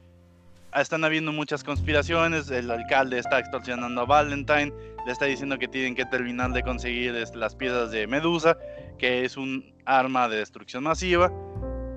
están 0.81 1.05
habiendo 1.05 1.33
muchas 1.33 1.65
conspiraciones, 1.65 2.51
el 2.51 2.71
alcalde 2.71 3.19
está 3.19 3.41
extorsionando 3.41 4.03
a 4.03 4.05
Valentine, 4.07 4.73
le 5.05 5.13
está 5.13 5.27
diciendo 5.27 5.59
que 5.59 5.69
tienen 5.69 5.95
que 5.95 6.07
terminar 6.07 6.53
de 6.53 6.63
conseguir 6.63 7.15
este, 7.17 7.37
las 7.37 7.57
piezas 7.57 7.91
de 7.91 8.07
Medusa, 8.07 8.57
que 8.97 9.25
es 9.25 9.37
un 9.37 9.75
arma 9.85 10.29
de 10.29 10.37
destrucción 10.37 10.85
masiva. 10.85 11.33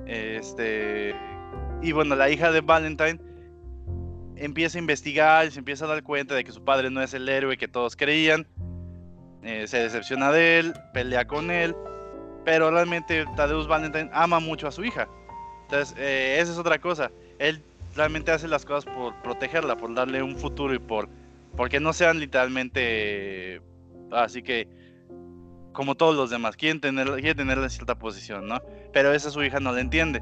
Este, 0.08 1.16
y 1.82 1.92
bueno, 1.92 2.16
la 2.16 2.30
hija 2.30 2.52
de 2.52 2.62
Valentine 2.62 3.20
empieza 4.38 4.78
a 4.78 4.82
investigar 4.82 5.48
y 5.48 5.52
se 5.52 5.60
empieza 5.60 5.86
a 5.86 5.88
dar 5.88 6.04
cuenta 6.04 6.36
de 6.36 6.44
que 6.44 6.52
su 6.52 6.64
padre 6.64 6.90
no 6.90 7.02
es 7.02 7.14
el 7.14 7.28
héroe 7.28 7.58
que 7.58 7.68
todos 7.68 7.96
creían. 7.96 8.48
Eh, 9.44 9.68
se 9.68 9.78
decepciona 9.78 10.32
de 10.32 10.60
él, 10.60 10.74
pelea 10.94 11.26
con 11.26 11.52
él, 11.52 11.76
pero 12.44 12.72
realmente 12.72 13.26
Tadeusz 13.36 13.68
Valentine 13.68 14.10
ama 14.12 14.40
mucho 14.40 14.68
a 14.68 14.72
su 14.72 14.84
hija. 14.84 15.08
Entonces, 15.64 15.96
eh, 15.98 16.38
esa 16.40 16.52
es 16.52 16.58
otra 16.58 16.80
cosa. 16.80 17.12
Él 17.40 17.62
realmente 17.96 18.32
hace 18.32 18.48
las 18.48 18.66
cosas 18.66 18.86
por 18.86 19.14
protegerla, 19.22 19.78
por 19.78 19.94
darle 19.94 20.22
un 20.22 20.36
futuro 20.38 20.74
y 20.74 20.80
por 20.80 21.10
porque 21.56 21.80
no 21.80 21.94
sean 21.94 22.20
literalmente 22.20 23.62
así 24.12 24.44
que 24.44 24.68
como 25.72 25.96
todos 25.96 26.16
los 26.16 26.30
demás 26.30 26.58
quieren 26.58 26.82
tener 26.82 27.10
quiere 27.14 27.36
tenerla 27.36 27.66
en 27.66 27.70
cierta 27.70 27.96
posición, 27.96 28.48
¿no? 28.48 28.62
Pero 28.94 29.14
esa 29.14 29.30
su 29.30 29.44
hija 29.44 29.60
no 29.60 29.72
la 29.72 29.82
entiende. 29.82 30.22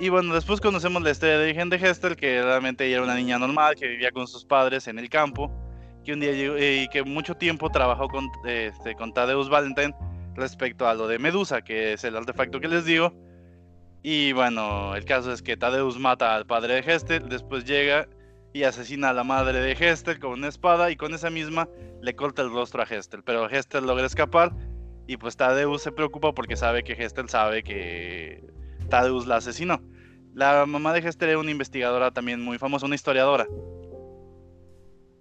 Y 0.00 0.08
bueno, 0.08 0.32
después 0.32 0.62
conocemos 0.62 1.02
la 1.02 1.10
historia 1.10 1.36
de 1.36 1.44
origen 1.44 1.68
de 1.68 1.76
Hester, 1.76 2.16
que 2.16 2.42
realmente 2.42 2.90
era 2.90 3.02
una 3.02 3.14
niña 3.14 3.38
normal, 3.38 3.74
que 3.74 3.86
vivía 3.86 4.10
con 4.10 4.26
sus 4.26 4.46
padres 4.46 4.88
en 4.88 4.98
el 4.98 5.10
campo, 5.10 5.52
que 6.06 6.14
un 6.14 6.20
día 6.20 6.30
eh, 6.30 6.84
y 6.84 6.88
que 6.88 7.02
mucho 7.02 7.34
tiempo 7.34 7.68
trabajó 7.68 8.08
con, 8.08 8.26
este, 8.46 8.94
con 8.94 9.12
Tadeusz 9.12 9.50
Valentine 9.50 9.94
respecto 10.36 10.88
a 10.88 10.94
lo 10.94 11.06
de 11.06 11.18
Medusa, 11.18 11.60
que 11.60 11.92
es 11.92 12.04
el 12.04 12.16
artefacto 12.16 12.60
que 12.60 12.68
les 12.68 12.86
digo. 12.86 13.12
Y 14.02 14.32
bueno, 14.32 14.96
el 14.96 15.04
caso 15.04 15.34
es 15.34 15.42
que 15.42 15.58
Tadeusz 15.58 15.98
mata 15.98 16.34
al 16.34 16.46
padre 16.46 16.80
de 16.80 16.94
Hester, 16.94 17.22
después 17.28 17.66
llega 17.66 18.08
y 18.54 18.62
asesina 18.62 19.10
a 19.10 19.12
la 19.12 19.22
madre 19.22 19.60
de 19.60 19.72
Hester 19.72 20.18
con 20.18 20.32
una 20.32 20.48
espada 20.48 20.90
y 20.90 20.96
con 20.96 21.12
esa 21.12 21.28
misma 21.28 21.68
le 22.00 22.16
corta 22.16 22.40
el 22.40 22.50
rostro 22.50 22.80
a 22.80 22.86
Hester. 22.86 23.22
Pero 23.22 23.50
Hester 23.50 23.82
logra 23.82 24.06
escapar 24.06 24.50
y 25.06 25.18
pues 25.18 25.36
Tadeusz 25.36 25.82
se 25.82 25.92
preocupa 25.92 26.32
porque 26.32 26.56
sabe 26.56 26.84
que 26.84 26.94
Hester 26.94 27.28
sabe 27.28 27.62
que 27.62 28.59
Tadeusz 28.90 29.26
la 29.26 29.36
asesinó. 29.36 29.80
La 30.34 30.66
mamá 30.66 30.92
de 30.92 31.00
Hester 31.00 31.30
era 31.30 31.38
una 31.38 31.50
investigadora 31.50 32.10
también 32.10 32.42
muy 32.42 32.58
famosa, 32.58 32.86
una 32.86 32.94
historiadora. 32.94 33.46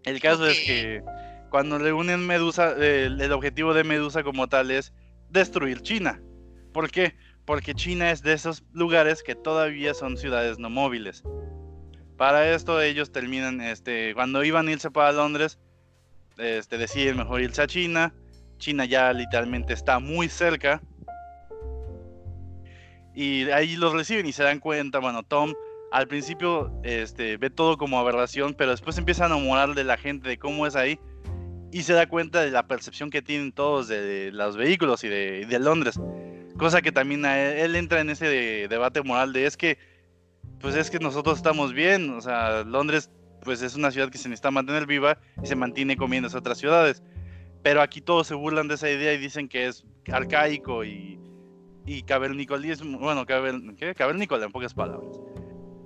El 0.04 0.20
caso 0.20 0.46
es 0.46 0.60
que 0.60 1.02
cuando 1.50 1.80
le 1.80 1.94
unen 1.94 2.26
Medusa, 2.26 2.74
el, 2.78 3.32
objetivo 3.32 3.74
de 3.74 3.84
Medusa 3.84 4.24
como 4.24 4.48
tal 4.48 4.72
es 4.72 4.94
destruir 5.30 5.82
China. 5.82 6.22
¿Por 6.74 6.92
qué? 6.92 7.16
Porque 7.46 7.74
China 7.74 8.12
es 8.12 8.22
de 8.22 8.34
esos 8.34 8.64
lugares 8.74 9.24
que 9.24 9.36
todavía 9.36 9.94
son 9.94 10.18
ciudades 10.18 10.60
no 10.60 10.70
móviles. 10.70 11.24
Para 12.18 12.54
esto 12.54 12.82
ellos 12.82 13.12
terminan, 13.12 13.62
este, 13.62 14.14
cuando 14.14 14.44
iban 14.44 14.68
a 14.68 14.72
irse 14.72 14.92
para 14.92 15.12
Londres, 15.12 15.58
este, 16.38 16.78
deciden 16.78 17.18
mejor 17.18 17.42
irse 17.42 17.62
a 17.62 17.68
China. 17.68 18.14
China 18.58 18.86
ya 18.86 19.12
literalmente 19.14 19.74
está 19.74 20.00
muy 20.00 20.28
cerca 20.28 20.82
y 23.20 23.52
ahí 23.52 23.76
los 23.76 23.92
reciben 23.92 24.26
y 24.28 24.32
se 24.32 24.44
dan 24.44 24.62
cuenta, 24.62 25.00
bueno, 25.00 25.24
Tom 25.24 25.54
al 25.92 26.08
principio 26.08 26.72
este, 26.84 27.36
ve 27.36 27.50
todo 27.50 27.78
como 27.78 28.00
aberración, 28.00 28.54
pero 28.54 28.72
después 28.72 28.98
empieza 28.98 29.26
a 29.26 29.28
enamorar 29.28 29.76
de 29.76 29.84
la 29.84 29.98
gente, 29.98 30.30
de 30.30 30.38
cómo 30.38 30.66
es 30.66 30.78
ahí, 30.78 30.98
y 31.74 31.84
se 31.84 31.92
da 31.92 32.08
cuenta 32.08 32.42
de 32.42 32.50
la 32.50 32.66
percepción 32.66 33.10
que 33.10 33.22
tienen 33.22 33.52
todos 33.52 33.90
de, 33.90 34.32
los 34.32 34.56
vehículos 34.56 35.04
y 35.04 35.10
de, 35.10 35.60
Londres. 35.60 36.00
Cosa 36.58 36.82
que 36.82 36.94
también 36.94 37.26
él, 37.26 37.76
entra 37.76 38.00
en 38.00 38.10
ese 38.10 38.68
debate 38.70 39.02
moral 39.02 39.34
de 39.34 39.48
es 39.48 39.58
que, 39.58 39.78
pues 40.62 40.76
es 40.76 40.90
que 40.90 41.00
nosotros 41.00 41.36
estamos 41.36 41.74
bien, 41.74 42.12
o 42.12 42.22
sea, 42.22 42.64
Londres 42.64 43.12
pues 43.42 43.62
es 43.62 43.76
una 43.76 43.92
ciudad 43.92 44.10
que 44.10 44.18
se 44.18 44.30
necesita 44.30 44.50
mantener 44.50 44.86
viva 44.86 45.18
y 45.44 45.48
se 45.48 45.58
mantiene 45.58 45.98
comiendo 45.98 46.30
otras 46.34 46.58
ciudades. 46.58 47.04
Pero 47.64 47.82
aquí 47.82 48.00
todos 48.00 48.28
se 48.28 48.34
burlan 48.34 48.70
de 48.70 48.76
esa 48.76 48.90
idea 48.90 49.12
y 49.12 49.18
dicen 49.18 49.50
que 49.50 49.68
es 49.68 49.84
arcaico 50.10 50.86
y, 50.86 51.20
y 51.90 52.04
cavernicolismo, 52.04 53.00
bueno, 53.00 53.26
¿qué? 53.26 53.96
cavernícola 53.96 54.46
en 54.46 54.52
pocas 54.52 54.76
palabras. 54.76 55.20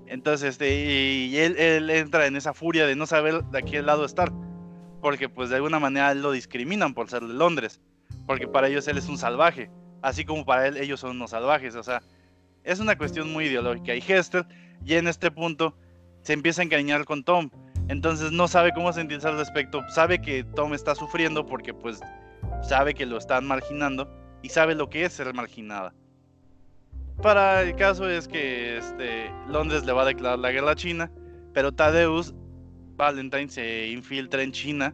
Entonces, 0.06 0.50
este, 0.50 0.76
y 0.76 1.38
él, 1.38 1.56
él, 1.58 1.90
entra 1.90 2.28
en 2.28 2.36
esa 2.36 2.54
furia 2.54 2.86
de 2.86 2.98
no 2.98 3.06
saber 3.06 3.42
de 3.46 3.64
qué 3.64 3.82
lado 3.82 4.04
estar, 4.04 4.30
porque 5.02 5.30
pues 5.30 5.50
de 5.50 5.56
alguna 5.56 5.80
manera 5.80 6.14
lo 6.14 6.34
discriminan 6.34 6.94
por 6.94 7.10
ser 7.10 7.22
de 7.22 7.34
Londres, 7.34 7.80
porque 8.28 8.50
para 8.50 8.68
ellos 8.68 8.86
él 8.90 8.98
es 8.98 9.08
un 9.08 9.18
salvaje, 9.18 9.72
así 10.02 10.26
como 10.26 10.46
para 10.46 10.68
él 10.68 10.76
ellos 10.76 11.00
son 11.00 11.12
unos 11.12 11.32
salvajes, 11.32 11.74
o 11.76 11.84
sea, 11.84 12.04
es 12.66 12.82
una 12.82 12.98
cuestión 12.98 13.32
muy 13.32 13.46
ideológica. 13.46 13.96
Y 13.96 14.04
Hester, 14.06 14.46
ya 14.84 14.98
en 14.98 15.08
este 15.08 15.32
punto, 15.32 15.74
se 16.22 16.34
empieza 16.34 16.62
a 16.62 16.66
encariñar 16.66 17.06
con 17.06 17.24
Tom, 17.24 17.50
entonces 17.88 18.34
no 18.34 18.50
sabe 18.50 18.74
cómo 18.74 18.92
sentirse 18.92 19.30
al 19.30 19.38
respecto, 19.38 19.82
sabe 19.88 20.20
que 20.20 20.44
Tom 20.44 20.74
está 20.74 20.96
sufriendo 20.96 21.46
porque 21.46 21.74
pues 21.74 22.02
sabe 22.62 22.94
que 22.94 23.06
lo 23.06 23.18
están 23.18 23.48
marginando, 23.48 24.23
y 24.44 24.50
sabe 24.50 24.76
lo 24.76 24.90
que 24.90 25.06
es 25.06 25.14
ser 25.14 25.34
marginada. 25.34 25.96
Para 27.22 27.64
el 27.64 27.76
caso 27.76 28.08
es 28.10 28.28
que 28.28 28.78
este, 28.78 29.32
Londres 29.48 29.86
le 29.86 29.94
va 29.94 30.04
a 30.04 30.06
declarar 30.06 30.38
la 30.38 30.52
guerra 30.52 30.72
a 30.72 30.76
China, 30.76 31.12
pero 31.54 31.72
Tadeus 31.72 32.36
Valentine 32.96 33.50
se 33.50 33.88
infiltra 33.88 34.44
en 34.44 34.52
China 34.52 34.94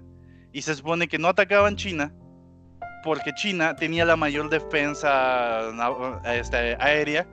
y 0.54 0.62
se 0.62 0.76
supone 0.76 1.08
que 1.08 1.18
no 1.18 1.28
atacaban 1.28 1.76
China 1.76 2.14
porque 3.04 3.34
China 3.34 3.76
tenía 3.76 4.06
la 4.06 4.16
mayor 4.16 4.50
defensa 4.50 5.62
este, 6.26 6.76
aérea 6.80 7.28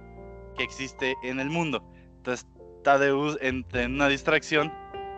que 0.57 0.65
existe 0.65 1.15
en 1.23 1.41
el 1.41 1.51
mundo. 1.51 1.85
Entonces 2.17 2.47
Tadeus, 2.83 3.37
en 3.43 3.65
una 3.73 4.09
distracción, 4.09 4.73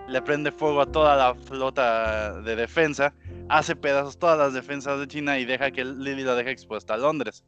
le 0.09 0.23
prende 0.23 0.51
fuego 0.51 0.81
a 0.81 0.87
toda 0.87 1.17
la 1.17 1.35
flota 1.35 2.41
de 2.41 2.57
defensa, 2.57 3.13
hace 3.49 3.77
pedazos 3.77 4.19
todas 4.19 4.39
las 4.39 4.55
defensas 4.55 4.99
de 4.99 5.07
China 5.07 5.39
y 5.39 5.45
deja 5.45 5.71
que 5.71 5.85
Lily 5.85 6.23
la 6.23 6.35
deja 6.35 6.51
expuesta 6.51 6.95
a 6.95 6.97
Londres. 6.97 7.45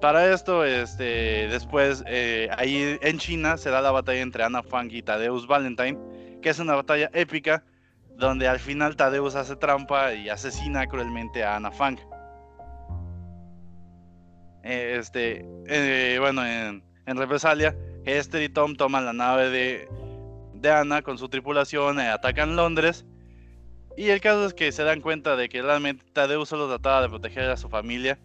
Para 0.00 0.32
esto, 0.32 0.64
este, 0.64 1.48
después, 1.48 2.02
eh, 2.06 2.48
ahí 2.56 2.98
en 3.02 3.18
China 3.18 3.56
se 3.56 3.70
da 3.70 3.82
la 3.82 3.90
batalla 3.90 4.20
entre 4.20 4.42
Anna 4.42 4.62
Fang 4.62 4.90
y 4.90 5.02
Tadeus 5.02 5.46
Valentine, 5.46 5.98
que 6.40 6.48
es 6.48 6.58
una 6.58 6.74
batalla 6.74 7.10
épica, 7.12 7.62
donde 8.16 8.48
al 8.48 8.58
final 8.58 8.96
Tadeus 8.96 9.34
hace 9.34 9.56
trampa 9.56 10.14
y 10.14 10.28
asesina 10.28 10.86
cruelmente 10.86 11.44
a 11.44 11.56
Anna 11.56 11.70
Fang. 11.70 11.98
Este, 14.62 15.44
eh, 15.66 16.16
bueno, 16.18 16.46
en, 16.46 16.82
en 17.06 17.16
represalia, 17.16 17.76
Esther 18.04 18.42
y 18.42 18.48
Tom 18.48 18.76
toman 18.76 19.04
la 19.04 19.12
nave 19.12 19.50
de, 19.50 19.88
de 20.60 20.70
Ana 20.70 21.02
con 21.02 21.18
su 21.18 21.28
tripulación 21.28 21.98
y 21.98 22.02
atacan 22.02 22.56
Londres. 22.56 23.04
Y 23.96 24.08
el 24.10 24.20
caso 24.20 24.46
es 24.46 24.54
que 24.54 24.72
se 24.72 24.84
dan 24.84 25.00
cuenta 25.00 25.36
de 25.36 25.48
que 25.48 25.62
realmente 25.62 26.04
Tadeu 26.12 26.46
solo 26.46 26.68
trataba 26.68 27.02
de 27.02 27.08
proteger 27.08 27.50
a 27.50 27.56
su 27.56 27.68
familia. 27.68 28.18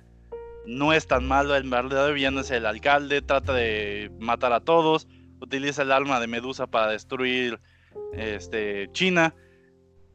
No 0.65 0.93
es 0.93 1.07
tan 1.07 1.27
malo, 1.27 1.55
el 1.55 1.69
verdadero 1.69 2.13
villano 2.13 2.41
es 2.41 2.51
el 2.51 2.65
alcalde, 2.65 3.21
trata 3.21 3.53
de 3.53 4.11
matar 4.19 4.53
a 4.53 4.59
todos, 4.59 5.07
utiliza 5.39 5.83
el 5.83 5.91
arma 5.91 6.19
de 6.19 6.27
Medusa 6.27 6.67
para 6.67 6.87
destruir 6.87 7.59
este, 8.13 8.89
China. 8.91 9.35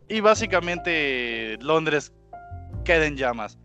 Y 0.09 0.21
básicamente 0.21 1.57
Londres 1.61 2.13
queda 2.85 3.07
en 3.07 3.17
llamas. 3.17 3.59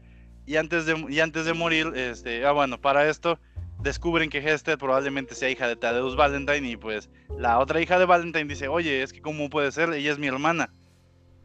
Y 0.45 0.57
antes 0.57 0.85
de, 0.85 1.05
y 1.09 1.19
antes 1.19 1.45
de 1.45 1.53
morir, 1.53 1.91
este, 1.95 2.45
ah, 2.45 2.51
bueno, 2.51 2.79
para 2.79 3.09
esto 3.09 3.39
descubren 3.85 4.31
que 4.31 4.39
Hester 4.39 4.77
probablemente 4.79 5.35
sea 5.35 5.49
hija 5.49 5.67
de 5.67 5.75
Tadeus 5.75 6.15
Valentine 6.15 6.67
y 6.67 6.75
pues 6.75 7.09
la 7.37 7.59
otra 7.59 7.79
hija 7.79 7.99
de 7.99 8.05
Valentine 8.05 8.45
dice, 8.45 8.67
oye, 8.67 9.03
es 9.03 9.13
que 9.13 9.21
cómo 9.21 9.49
puede 9.49 9.71
ser, 9.71 9.93
ella 9.93 10.11
es 10.11 10.17
mi 10.17 10.27
hermana. 10.27 10.73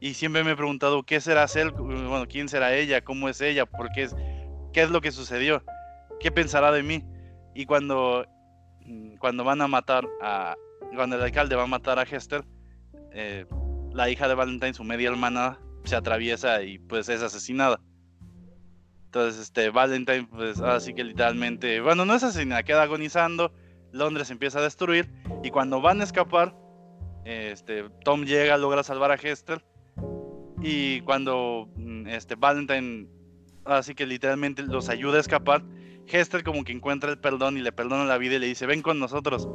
Y 0.01 0.15
siempre 0.15 0.43
me 0.43 0.53
he 0.53 0.57
preguntado, 0.57 1.03
¿qué 1.03 1.21
será 1.21 1.47
ser? 1.47 1.71
Bueno, 1.73 2.27
¿quién 2.27 2.49
será 2.49 2.75
ella? 2.75 3.03
¿Cómo 3.03 3.29
es 3.29 3.43
ella? 3.43 3.67
¿Por 3.67 3.93
qué 3.93 4.05
es, 4.05 4.17
qué 4.73 4.81
es 4.81 4.91
lo 4.91 5.03
que 5.03 5.13
sucedió? 5.13 5.63
¿Qué 6.19 6.33
pensará 6.33 6.73
de 6.73 6.83
mí? 6.83 7.05
Y 7.55 7.67
cuando, 7.67 8.25
mm, 8.87 9.17
cuando 9.17 9.45
van 9.45 9.61
a 9.61 9.69
matar 9.69 10.09
a, 10.23 10.57
cuando 10.97 11.17
el 11.17 11.23
alcalde 11.23 11.57
va 11.57 11.65
a 11.65 11.67
matar 11.67 11.99
a 11.99 12.05
Hester, 12.05 12.43
eh, 13.13 13.45
la 13.93 14.09
hija 14.09 14.29
de 14.29 14.35
Valentine, 14.35 14.73
su 14.73 14.85
media 14.85 15.11
hermana, 15.11 15.59
se 15.85 15.95
atraviesa 15.95 16.63
y 16.63 16.79
pues 16.79 17.11
es 17.11 17.23
asesinada. 17.23 17.79
Entonces, 19.11 19.43
este, 19.43 19.71
Valentine, 19.71 20.29
pues 20.31 20.61
así 20.61 20.95
que 20.95 21.03
literalmente, 21.03 21.81
bueno, 21.81 22.05
no 22.05 22.15
es 22.15 22.23
asesinada, 22.23 22.63
queda 22.63 22.83
agonizando, 22.83 23.53
Londres 23.91 24.31
empieza 24.31 24.61
a 24.61 24.63
destruir 24.63 25.11
y 25.43 25.51
cuando 25.51 25.81
van 25.81 26.01
a 26.01 26.05
escapar, 26.05 26.55
este, 27.25 27.91
Tom 28.05 28.23
llega, 28.23 28.57
logra 28.57 28.85
salvar 28.85 29.11
a 29.11 29.17
Hester 29.17 29.65
y 30.63 31.01
cuando 31.01 31.69
mm, 31.75 32.07
este, 32.07 32.37
Valentine, 32.37 33.09
así 33.65 33.97
que 33.97 34.07
literalmente 34.07 34.63
los 34.63 34.89
ayuda 34.89 35.17
a 35.17 35.23
escapar, 35.23 35.65
Hester 36.07 36.45
como 36.45 36.63
que 36.63 36.71
encuentra 36.71 37.11
el 37.11 37.19
perdón 37.19 37.57
y 37.57 37.63
le 37.63 37.73
perdona 37.73 38.05
la 38.05 38.17
vida 38.17 38.37
y 38.37 38.39
le 38.39 38.47
dice, 38.47 38.67
ven 38.67 38.81
con 38.81 39.01
nosotros. 39.01 39.49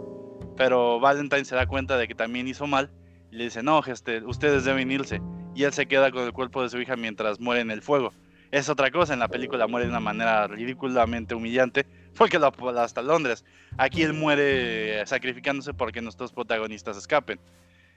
Pero 0.58 1.00
Valentine 1.00 1.46
se 1.46 1.56
da 1.56 1.66
cuenta 1.66 1.98
de 1.98 2.10
que 2.10 2.16
también 2.16 2.50
hizo 2.50 2.68
mal 2.68 2.92
y 3.32 3.38
le 3.38 3.46
dice, 3.46 3.64
no, 3.64 3.82
Hester, 3.82 4.26
ustedes 4.26 4.66
deben 4.66 4.92
irse. 4.92 5.22
Y 5.56 5.64
él 5.64 5.72
se 5.72 5.86
queda 5.86 6.12
con 6.12 6.24
el 6.24 6.34
cuerpo 6.34 6.62
de 6.62 6.68
su 6.68 6.78
hija 6.82 6.98
mientras 6.98 7.40
muere 7.40 7.62
en 7.62 7.72
el 7.72 7.82
fuego. 7.82 8.12
Es 8.56 8.70
otra 8.70 8.90
cosa, 8.90 9.14
en 9.14 9.20
la 9.20 9.28
película 9.28 9.68
muere 9.68 9.86
de 9.86 9.90
una 9.90 10.00
manera 10.00 10.48
ridículamente 10.48 11.36
humillante, 11.36 11.86
porque 12.18 12.40
lo 12.40 12.54
hasta 12.80 13.02
Londres. 13.02 13.44
Aquí 13.78 14.02
él 14.02 14.14
muere 14.14 15.06
sacrificándose 15.08 15.74
porque 15.74 16.02
nuestros 16.02 16.32
protagonistas 16.32 16.96
escapen. 16.96 17.38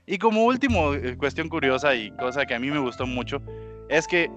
Y 0.04 0.18
como 0.18 0.44
último, 0.44 0.94
eh, 0.94 1.16
cuestión 1.16 1.48
curiosa 1.48 1.94
y 1.94 2.10
cosa 2.10 2.44
que 2.44 2.56
a 2.56 2.58
mí 2.58 2.72
me 2.72 2.80
gustó 2.80 3.06
mucho, 3.06 3.40
es 3.88 4.08
que 4.08 4.32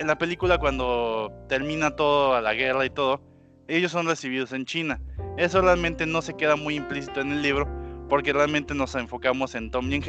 en 0.00 0.06
la 0.06 0.18
película 0.18 0.58
cuando 0.58 1.32
termina 1.48 1.96
todo 1.96 2.38
la 2.42 2.52
guerra 2.52 2.84
y 2.84 2.90
todo, 2.90 3.22
ellos 3.66 3.90
son 3.90 4.06
recibidos 4.06 4.52
en 4.52 4.66
China. 4.66 5.00
Eso 5.38 5.62
realmente 5.62 6.04
no 6.04 6.20
se 6.20 6.34
queda 6.34 6.56
muy 6.56 6.74
implícito 6.74 7.22
en 7.22 7.32
el 7.32 7.40
libro, 7.40 7.66
porque 8.10 8.34
realmente 8.34 8.74
nos 8.74 8.94
enfocamos 8.96 9.54
en 9.54 9.70
Tom 9.70 9.88
y 9.90 10.02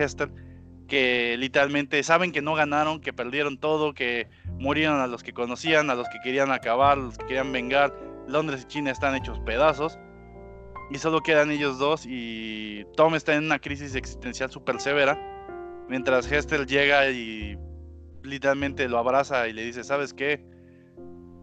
que 0.88 1.36
literalmente 1.38 2.02
saben 2.04 2.32
que 2.32 2.42
no 2.42 2.54
ganaron, 2.56 3.00
que 3.02 3.14
perdieron 3.14 3.58
todo, 3.58 3.94
que 3.94 4.28
murieron 4.60 5.00
a 5.00 5.08
los 5.08 5.24
que 5.24 5.34
conocían, 5.34 5.90
a 5.90 5.96
los 5.96 6.08
que 6.10 6.20
querían 6.24 6.52
acabar, 6.52 6.98
a 6.98 7.02
los 7.02 7.18
que 7.18 7.26
querían 7.26 7.52
vengar. 7.52 7.94
Londres 8.28 8.64
y 8.64 8.68
China 8.68 8.92
están 8.92 9.16
hechos 9.16 9.40
pedazos. 9.40 10.00
Y 10.92 11.00
solo 11.00 11.22
quedan 11.22 11.50
ellos 11.50 11.80
dos 11.80 12.06
y 12.06 12.86
Tom 12.96 13.16
está 13.16 13.34
en 13.34 13.46
una 13.46 13.60
crisis 13.60 13.96
existencial 13.96 14.52
súper 14.52 14.80
severa. 14.80 15.20
Mientras 15.90 16.32
Hester 16.32 16.66
llega 16.66 17.10
y 17.10 17.58
literalmente 18.24 18.88
lo 18.88 18.98
abraza 18.98 19.48
y 19.48 19.54
le 19.54 19.64
dice, 19.64 19.84
¿sabes 19.84 20.14
qué? 20.14 20.46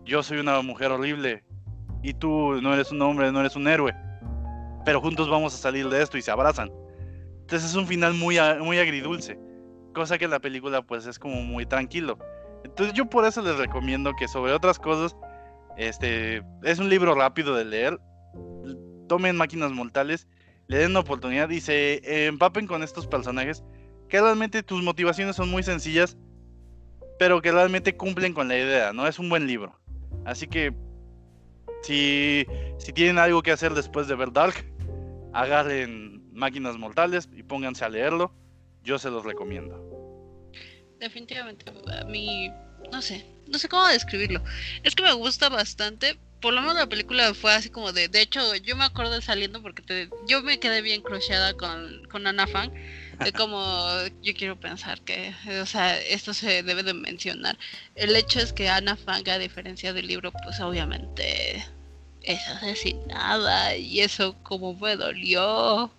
Yo 0.04 0.22
soy 0.22 0.38
una 0.38 0.60
mujer 0.62 0.90
horrible, 0.90 1.44
y 2.02 2.14
tú 2.14 2.60
no 2.60 2.74
eres 2.74 2.90
un 2.90 3.00
hombre, 3.02 3.30
no 3.32 3.40
eres 3.40 3.56
un 3.56 3.68
héroe. 3.68 3.94
Pero 4.84 5.00
juntos 5.00 5.30
vamos 5.30 5.54
a 5.54 5.58
salir 5.58 5.88
de 5.88 6.02
esto 6.02 6.18
y 6.18 6.22
se 6.22 6.30
abrazan. 6.30 6.70
Entonces 7.52 7.68
es 7.68 7.76
un 7.76 7.86
final 7.86 8.14
muy, 8.14 8.38
muy 8.60 8.78
agridulce. 8.78 9.38
Cosa 9.92 10.16
que 10.16 10.26
la 10.26 10.40
película 10.40 10.80
pues 10.80 11.04
es 11.04 11.18
como 11.18 11.42
muy 11.42 11.66
tranquilo. 11.66 12.18
Entonces 12.64 12.94
yo 12.94 13.04
por 13.04 13.26
eso 13.26 13.42
les 13.42 13.58
recomiendo 13.58 14.14
que 14.18 14.26
sobre 14.26 14.54
otras 14.54 14.78
cosas, 14.78 15.14
este, 15.76 16.42
es 16.62 16.78
un 16.78 16.88
libro 16.88 17.14
rápido 17.14 17.54
de 17.54 17.66
leer. 17.66 18.00
Tomen 19.06 19.36
máquinas 19.36 19.70
mortales, 19.70 20.26
le 20.66 20.78
den 20.78 20.92
una 20.92 21.00
oportunidad 21.00 21.50
y 21.50 21.60
se 21.60 22.26
empapen 22.26 22.66
con 22.66 22.82
estos 22.82 23.06
personajes 23.06 23.62
que 24.08 24.18
realmente 24.18 24.62
tus 24.62 24.82
motivaciones 24.82 25.36
son 25.36 25.50
muy 25.50 25.62
sencillas, 25.62 26.16
pero 27.18 27.42
que 27.42 27.52
realmente 27.52 27.98
cumplen 27.98 28.32
con 28.32 28.48
la 28.48 28.56
idea, 28.56 28.94
¿no? 28.94 29.06
Es 29.06 29.18
un 29.18 29.28
buen 29.28 29.46
libro. 29.46 29.78
Así 30.24 30.46
que 30.46 30.72
si, 31.82 32.46
si 32.78 32.94
tienen 32.94 33.18
algo 33.18 33.42
que 33.42 33.52
hacer 33.52 33.74
después 33.74 34.08
de 34.08 34.14
ver 34.14 34.32
Dark, 34.32 34.54
agarren 35.34 36.21
Máquinas 36.32 36.78
Mortales 36.78 37.28
y 37.34 37.42
pónganse 37.42 37.84
a 37.84 37.88
leerlo. 37.88 38.32
Yo 38.82 38.98
se 38.98 39.10
los 39.10 39.24
recomiendo. 39.24 39.92
Definitivamente, 40.98 41.64
a 42.00 42.04
mí, 42.04 42.50
no 42.92 43.02
sé, 43.02 43.24
no 43.48 43.58
sé 43.58 43.68
cómo 43.68 43.86
describirlo. 43.88 44.42
Es 44.82 44.94
que 44.94 45.02
me 45.02 45.12
gusta 45.12 45.48
bastante. 45.48 46.18
Por 46.40 46.54
lo 46.54 46.60
menos 46.60 46.76
la 46.76 46.88
película 46.88 47.34
fue 47.34 47.52
así 47.52 47.70
como 47.70 47.92
de. 47.92 48.08
De 48.08 48.20
hecho, 48.20 48.56
yo 48.56 48.74
me 48.74 48.84
acuerdo 48.84 49.20
saliendo 49.20 49.62
porque 49.62 50.08
yo 50.26 50.42
me 50.42 50.58
quedé 50.58 50.82
bien 50.82 51.02
crocheada 51.02 51.54
con, 51.54 52.04
con 52.10 52.26
Anna 52.26 52.46
Fang. 52.46 52.72
De 53.22 53.32
como 53.32 53.62
yo 54.22 54.34
quiero 54.34 54.58
pensar 54.58 55.00
que, 55.02 55.34
o 55.60 55.66
sea, 55.66 56.00
esto 56.00 56.34
se 56.34 56.62
debe 56.62 56.82
de 56.82 56.94
mencionar. 56.94 57.58
El 57.94 58.16
hecho 58.16 58.40
es 58.40 58.52
que 58.52 58.68
Ana 58.68 58.96
Fang, 58.96 59.28
a 59.28 59.38
diferencia 59.38 59.92
del 59.92 60.08
libro, 60.08 60.32
pues 60.32 60.58
obviamente 60.60 61.64
es 62.22 62.48
asesinada 62.48 63.76
y 63.76 64.00
eso 64.00 64.36
como 64.42 64.74
me 64.74 64.96
dolió. 64.96 65.92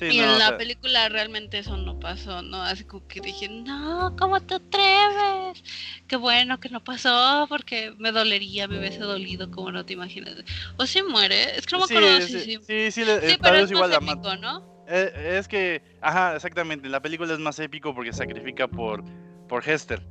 Y 0.00 0.18
en 0.18 0.38
la 0.38 0.58
película 0.58 1.08
realmente 1.08 1.58
eso 1.58 1.76
no 1.76 1.98
pasó, 1.98 2.42
¿no? 2.42 2.62
Así 2.62 2.84
como 2.84 3.06
que 3.08 3.20
dije, 3.20 3.48
no, 3.48 4.14
¿cómo 4.18 4.40
te 4.40 4.56
atreves? 4.56 5.62
Qué 6.06 6.16
bueno 6.16 6.60
que 6.60 6.68
no 6.68 6.84
pasó, 6.84 7.46
porque 7.48 7.94
me 7.98 8.12
dolería, 8.12 8.68
me 8.68 8.78
hubiese 8.78 8.98
dolido, 8.98 9.50
como 9.50 9.72
no 9.72 9.86
te 9.86 9.94
imaginas. 9.94 10.34
O 10.76 10.86
si 10.86 11.02
muere, 11.02 11.56
es 11.56 11.66
que 11.66 11.76
no 11.76 11.78
me 11.78 11.84
acuerdo 11.84 12.20
sí, 12.20 12.26
si 12.26 12.40
sí. 12.40 12.58
Sí, 12.66 12.90
sí, 12.90 13.04
sí, 13.04 13.36
pero 13.40 13.56
es 13.56 13.70
igual 13.70 13.92
épico, 13.94 14.36
¿no? 14.36 14.84
Eh, 14.88 15.36
es 15.38 15.48
que, 15.48 15.82
ajá, 16.00 16.36
exactamente, 16.36 16.86
en 16.86 16.92
la 16.92 17.00
película 17.00 17.32
es 17.32 17.38
más 17.40 17.58
épico 17.58 17.94
porque 17.94 18.12
sacrifica 18.12 18.68
por, 18.68 19.02
por 19.48 19.68
Hester. 19.68 20.02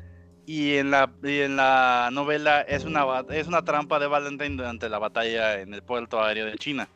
Y 0.48 0.76
en 0.76 0.92
la, 0.92 1.12
en 1.24 1.56
la 1.56 2.10
novela 2.12 2.62
es 2.62 2.86
una, 2.86 3.06
es 3.30 3.48
una 3.48 3.64
trampa 3.64 4.00
de 4.00 4.08
Valentine 4.08 4.56
durante 4.58 4.90
la 4.90 5.00
batalla 5.00 5.60
en 5.60 5.74
el 5.74 5.82
puerto 5.82 6.22
aéreo 6.22 6.46
de 6.46 6.56
China. 6.58 6.88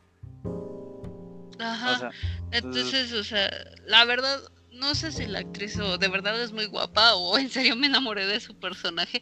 Ajá. 1.59 2.11
Entonces, 2.51 3.13
o 3.13 3.23
sea, 3.23 3.49
la 3.85 4.05
verdad, 4.05 4.39
no 4.71 4.95
sé 4.95 5.11
si 5.11 5.25
la 5.25 5.39
actriz 5.39 5.77
o 5.79 5.97
de 5.97 6.07
verdad 6.07 6.41
es 6.41 6.51
muy 6.51 6.65
guapa 6.65 7.15
o 7.15 7.37
en 7.37 7.49
serio 7.49 7.75
me 7.75 7.87
enamoré 7.87 8.25
de 8.25 8.39
su 8.39 8.55
personaje. 8.55 9.21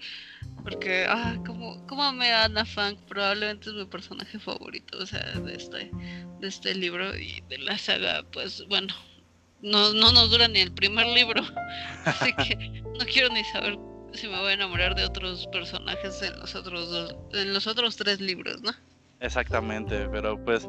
Porque, 0.64 1.06
ah, 1.08 1.38
como, 1.46 1.86
como 1.88 2.12
me 2.12 2.32
Ana 2.34 2.66
Fang, 2.66 2.98
probablemente 3.08 3.70
es 3.70 3.76
mi 3.76 3.86
personaje 3.86 4.38
favorito, 4.38 4.98
o 4.98 5.06
sea, 5.06 5.24
de 5.40 5.56
este, 5.56 5.92
de 6.42 6.48
este 6.48 6.76
libro 6.76 7.16
y 7.18 7.42
de 7.48 7.58
la 7.60 7.78
saga, 7.78 8.24
pues 8.34 8.66
bueno, 8.68 8.94
no, 9.62 9.94
no 9.94 10.12
nos 10.12 10.30
dura 10.30 10.48
ni 10.48 10.60
el 10.60 10.74
primer 10.74 11.08
libro. 11.08 11.42
Así 12.06 12.34
que 12.34 12.82
no 12.84 13.06
quiero 13.06 13.30
ni 13.30 13.44
saber 13.46 13.78
si 14.14 14.28
me 14.28 14.38
voy 14.40 14.52
a 14.52 14.54
enamorar 14.54 14.96
de 14.96 15.06
otros 15.06 15.48
personajes 15.48 16.22
en 16.22 16.38
los 16.40 16.56
otros 16.56 16.90
dos, 16.90 17.16
en 17.34 17.54
los 17.54 17.68
otros 17.68 17.96
tres 17.96 18.20
libros, 18.20 18.62
¿no? 18.62 18.72
Exactamente, 19.20 20.08
pero 20.12 20.44
pues, 20.44 20.68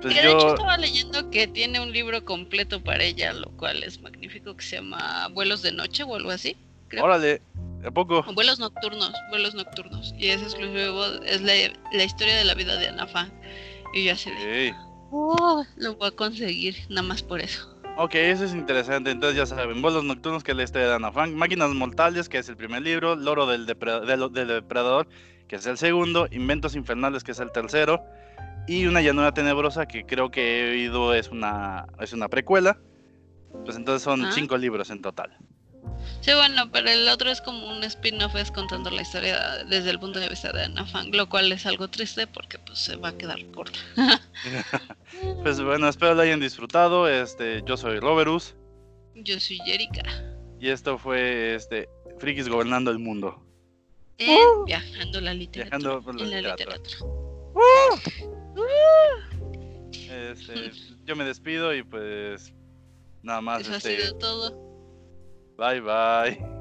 pues 0.00 0.14
de 0.14 0.20
hecho 0.20 0.54
estaba 0.54 0.76
leyendo 0.76 1.30
que 1.30 1.46
tiene 1.46 1.80
un 1.80 1.92
libro 1.92 2.24
completo 2.24 2.82
para 2.82 3.04
ella, 3.04 3.32
lo 3.32 3.50
cual 3.56 3.82
es 3.82 4.00
magnífico, 4.00 4.56
que 4.56 4.64
se 4.64 4.76
llama 4.76 5.28
Vuelos 5.28 5.62
de 5.62 5.72
Noche 5.72 6.02
o 6.04 6.14
algo 6.14 6.30
así. 6.30 6.56
Órale, 7.00 7.42
¿a 7.84 7.90
poco? 7.90 8.22
vuelos 8.34 8.58
nocturnos, 8.58 9.12
vuelos 9.30 9.54
nocturnos. 9.54 10.14
Y 10.18 10.28
es 10.28 10.42
exclusivo, 10.42 11.04
es 11.24 11.42
la, 11.42 12.04
historia 12.04 12.36
de 12.36 12.44
la 12.44 12.54
vida 12.54 12.76
de 12.76 12.88
Ana 12.88 13.08
Y 13.94 14.04
yo 14.04 14.12
así 14.12 14.30
oh, 15.10 15.64
lo 15.76 15.94
voy 15.96 16.08
a 16.08 16.10
conseguir, 16.10 16.76
nada 16.88 17.02
más 17.02 17.22
por 17.22 17.40
eso. 17.40 17.72
Ok, 17.98 18.14
eso 18.14 18.44
es 18.44 18.54
interesante. 18.54 19.10
Entonces 19.10 19.36
ya 19.38 19.46
saben, 19.46 19.80
Vuelos 19.80 20.04
Nocturnos, 20.04 20.44
que 20.44 20.50
es 20.50 20.56
la 20.56 20.64
historia 20.64 20.88
de 20.88 20.94
Ana 20.94 21.12
Frank, 21.12 21.32
Máquinas 21.32 21.70
Mortales, 21.70 22.28
que 22.28 22.38
es 22.38 22.48
el 22.48 22.56
primer 22.56 22.82
libro, 22.82 23.16
Loro 23.16 23.46
del, 23.46 23.66
del, 23.66 24.48
Depredador, 24.48 25.08
que 25.48 25.56
es 25.56 25.66
el 25.66 25.78
segundo, 25.78 26.28
Inventos 26.30 26.76
Infernales, 26.76 27.24
que 27.24 27.32
es 27.32 27.40
el 27.40 27.50
tercero, 27.52 28.04
y 28.66 28.86
Una 28.86 29.00
Llanura 29.00 29.32
Tenebrosa, 29.32 29.86
que 29.86 30.04
creo 30.04 30.30
que 30.30 30.60
he 30.60 30.70
oído 30.72 31.14
es 31.14 31.28
una, 31.28 31.86
es 32.00 32.12
una 32.12 32.28
precuela. 32.28 32.78
Pues 33.64 33.76
entonces 33.76 34.02
son 34.02 34.24
ah. 34.24 34.32
cinco 34.34 34.56
libros 34.56 34.90
en 34.90 35.00
total. 35.00 35.36
Sí, 36.20 36.32
bueno, 36.34 36.70
pero 36.72 36.88
el 36.90 37.08
otro 37.08 37.30
es 37.30 37.40
como 37.40 37.70
un 37.70 37.84
spin-off, 37.84 38.34
es 38.34 38.50
contando 38.50 38.90
la 38.90 39.02
historia 39.02 39.64
desde 39.64 39.90
el 39.90 39.98
punto 39.98 40.18
de 40.18 40.28
vista 40.28 40.52
de 40.52 40.64
Ana 40.64 40.84
Fang, 40.84 41.14
lo 41.14 41.28
cual 41.28 41.52
es 41.52 41.66
algo 41.66 41.88
triste 41.88 42.26
porque 42.26 42.58
pues 42.58 42.78
se 42.78 42.96
va 42.96 43.10
a 43.10 43.16
quedar 43.16 43.38
corta. 43.52 43.78
pues 45.42 45.60
bueno, 45.60 45.88
espero 45.88 46.14
lo 46.14 46.22
hayan 46.22 46.40
disfrutado. 46.40 47.08
Este, 47.08 47.62
yo 47.64 47.76
soy 47.76 48.00
Roberus. 48.00 48.54
Yo 49.14 49.38
soy 49.40 49.58
Jerica. 49.58 50.02
Y 50.60 50.68
esto 50.68 50.98
fue 50.98 51.54
este 51.54 51.88
Frikis 52.18 52.48
gobernando 52.48 52.90
el 52.90 52.98
mundo. 52.98 53.42
viajando 54.66 55.20
la 55.20 55.34
literatura. 55.34 55.78
Viajando 55.78 56.12
la, 56.24 56.40
literatura. 56.40 56.96
Este, 60.10 60.72
yo 61.04 61.16
me 61.16 61.24
despido 61.24 61.74
y 61.74 61.82
pues 61.82 62.52
nada 63.22 63.40
más. 63.40 63.62
Eso 63.62 63.74
ha 63.74 63.80
sido 63.80 64.04
este, 64.04 64.18
todo. 64.18 64.66
Bye 65.56 65.80
bye. 65.80 66.55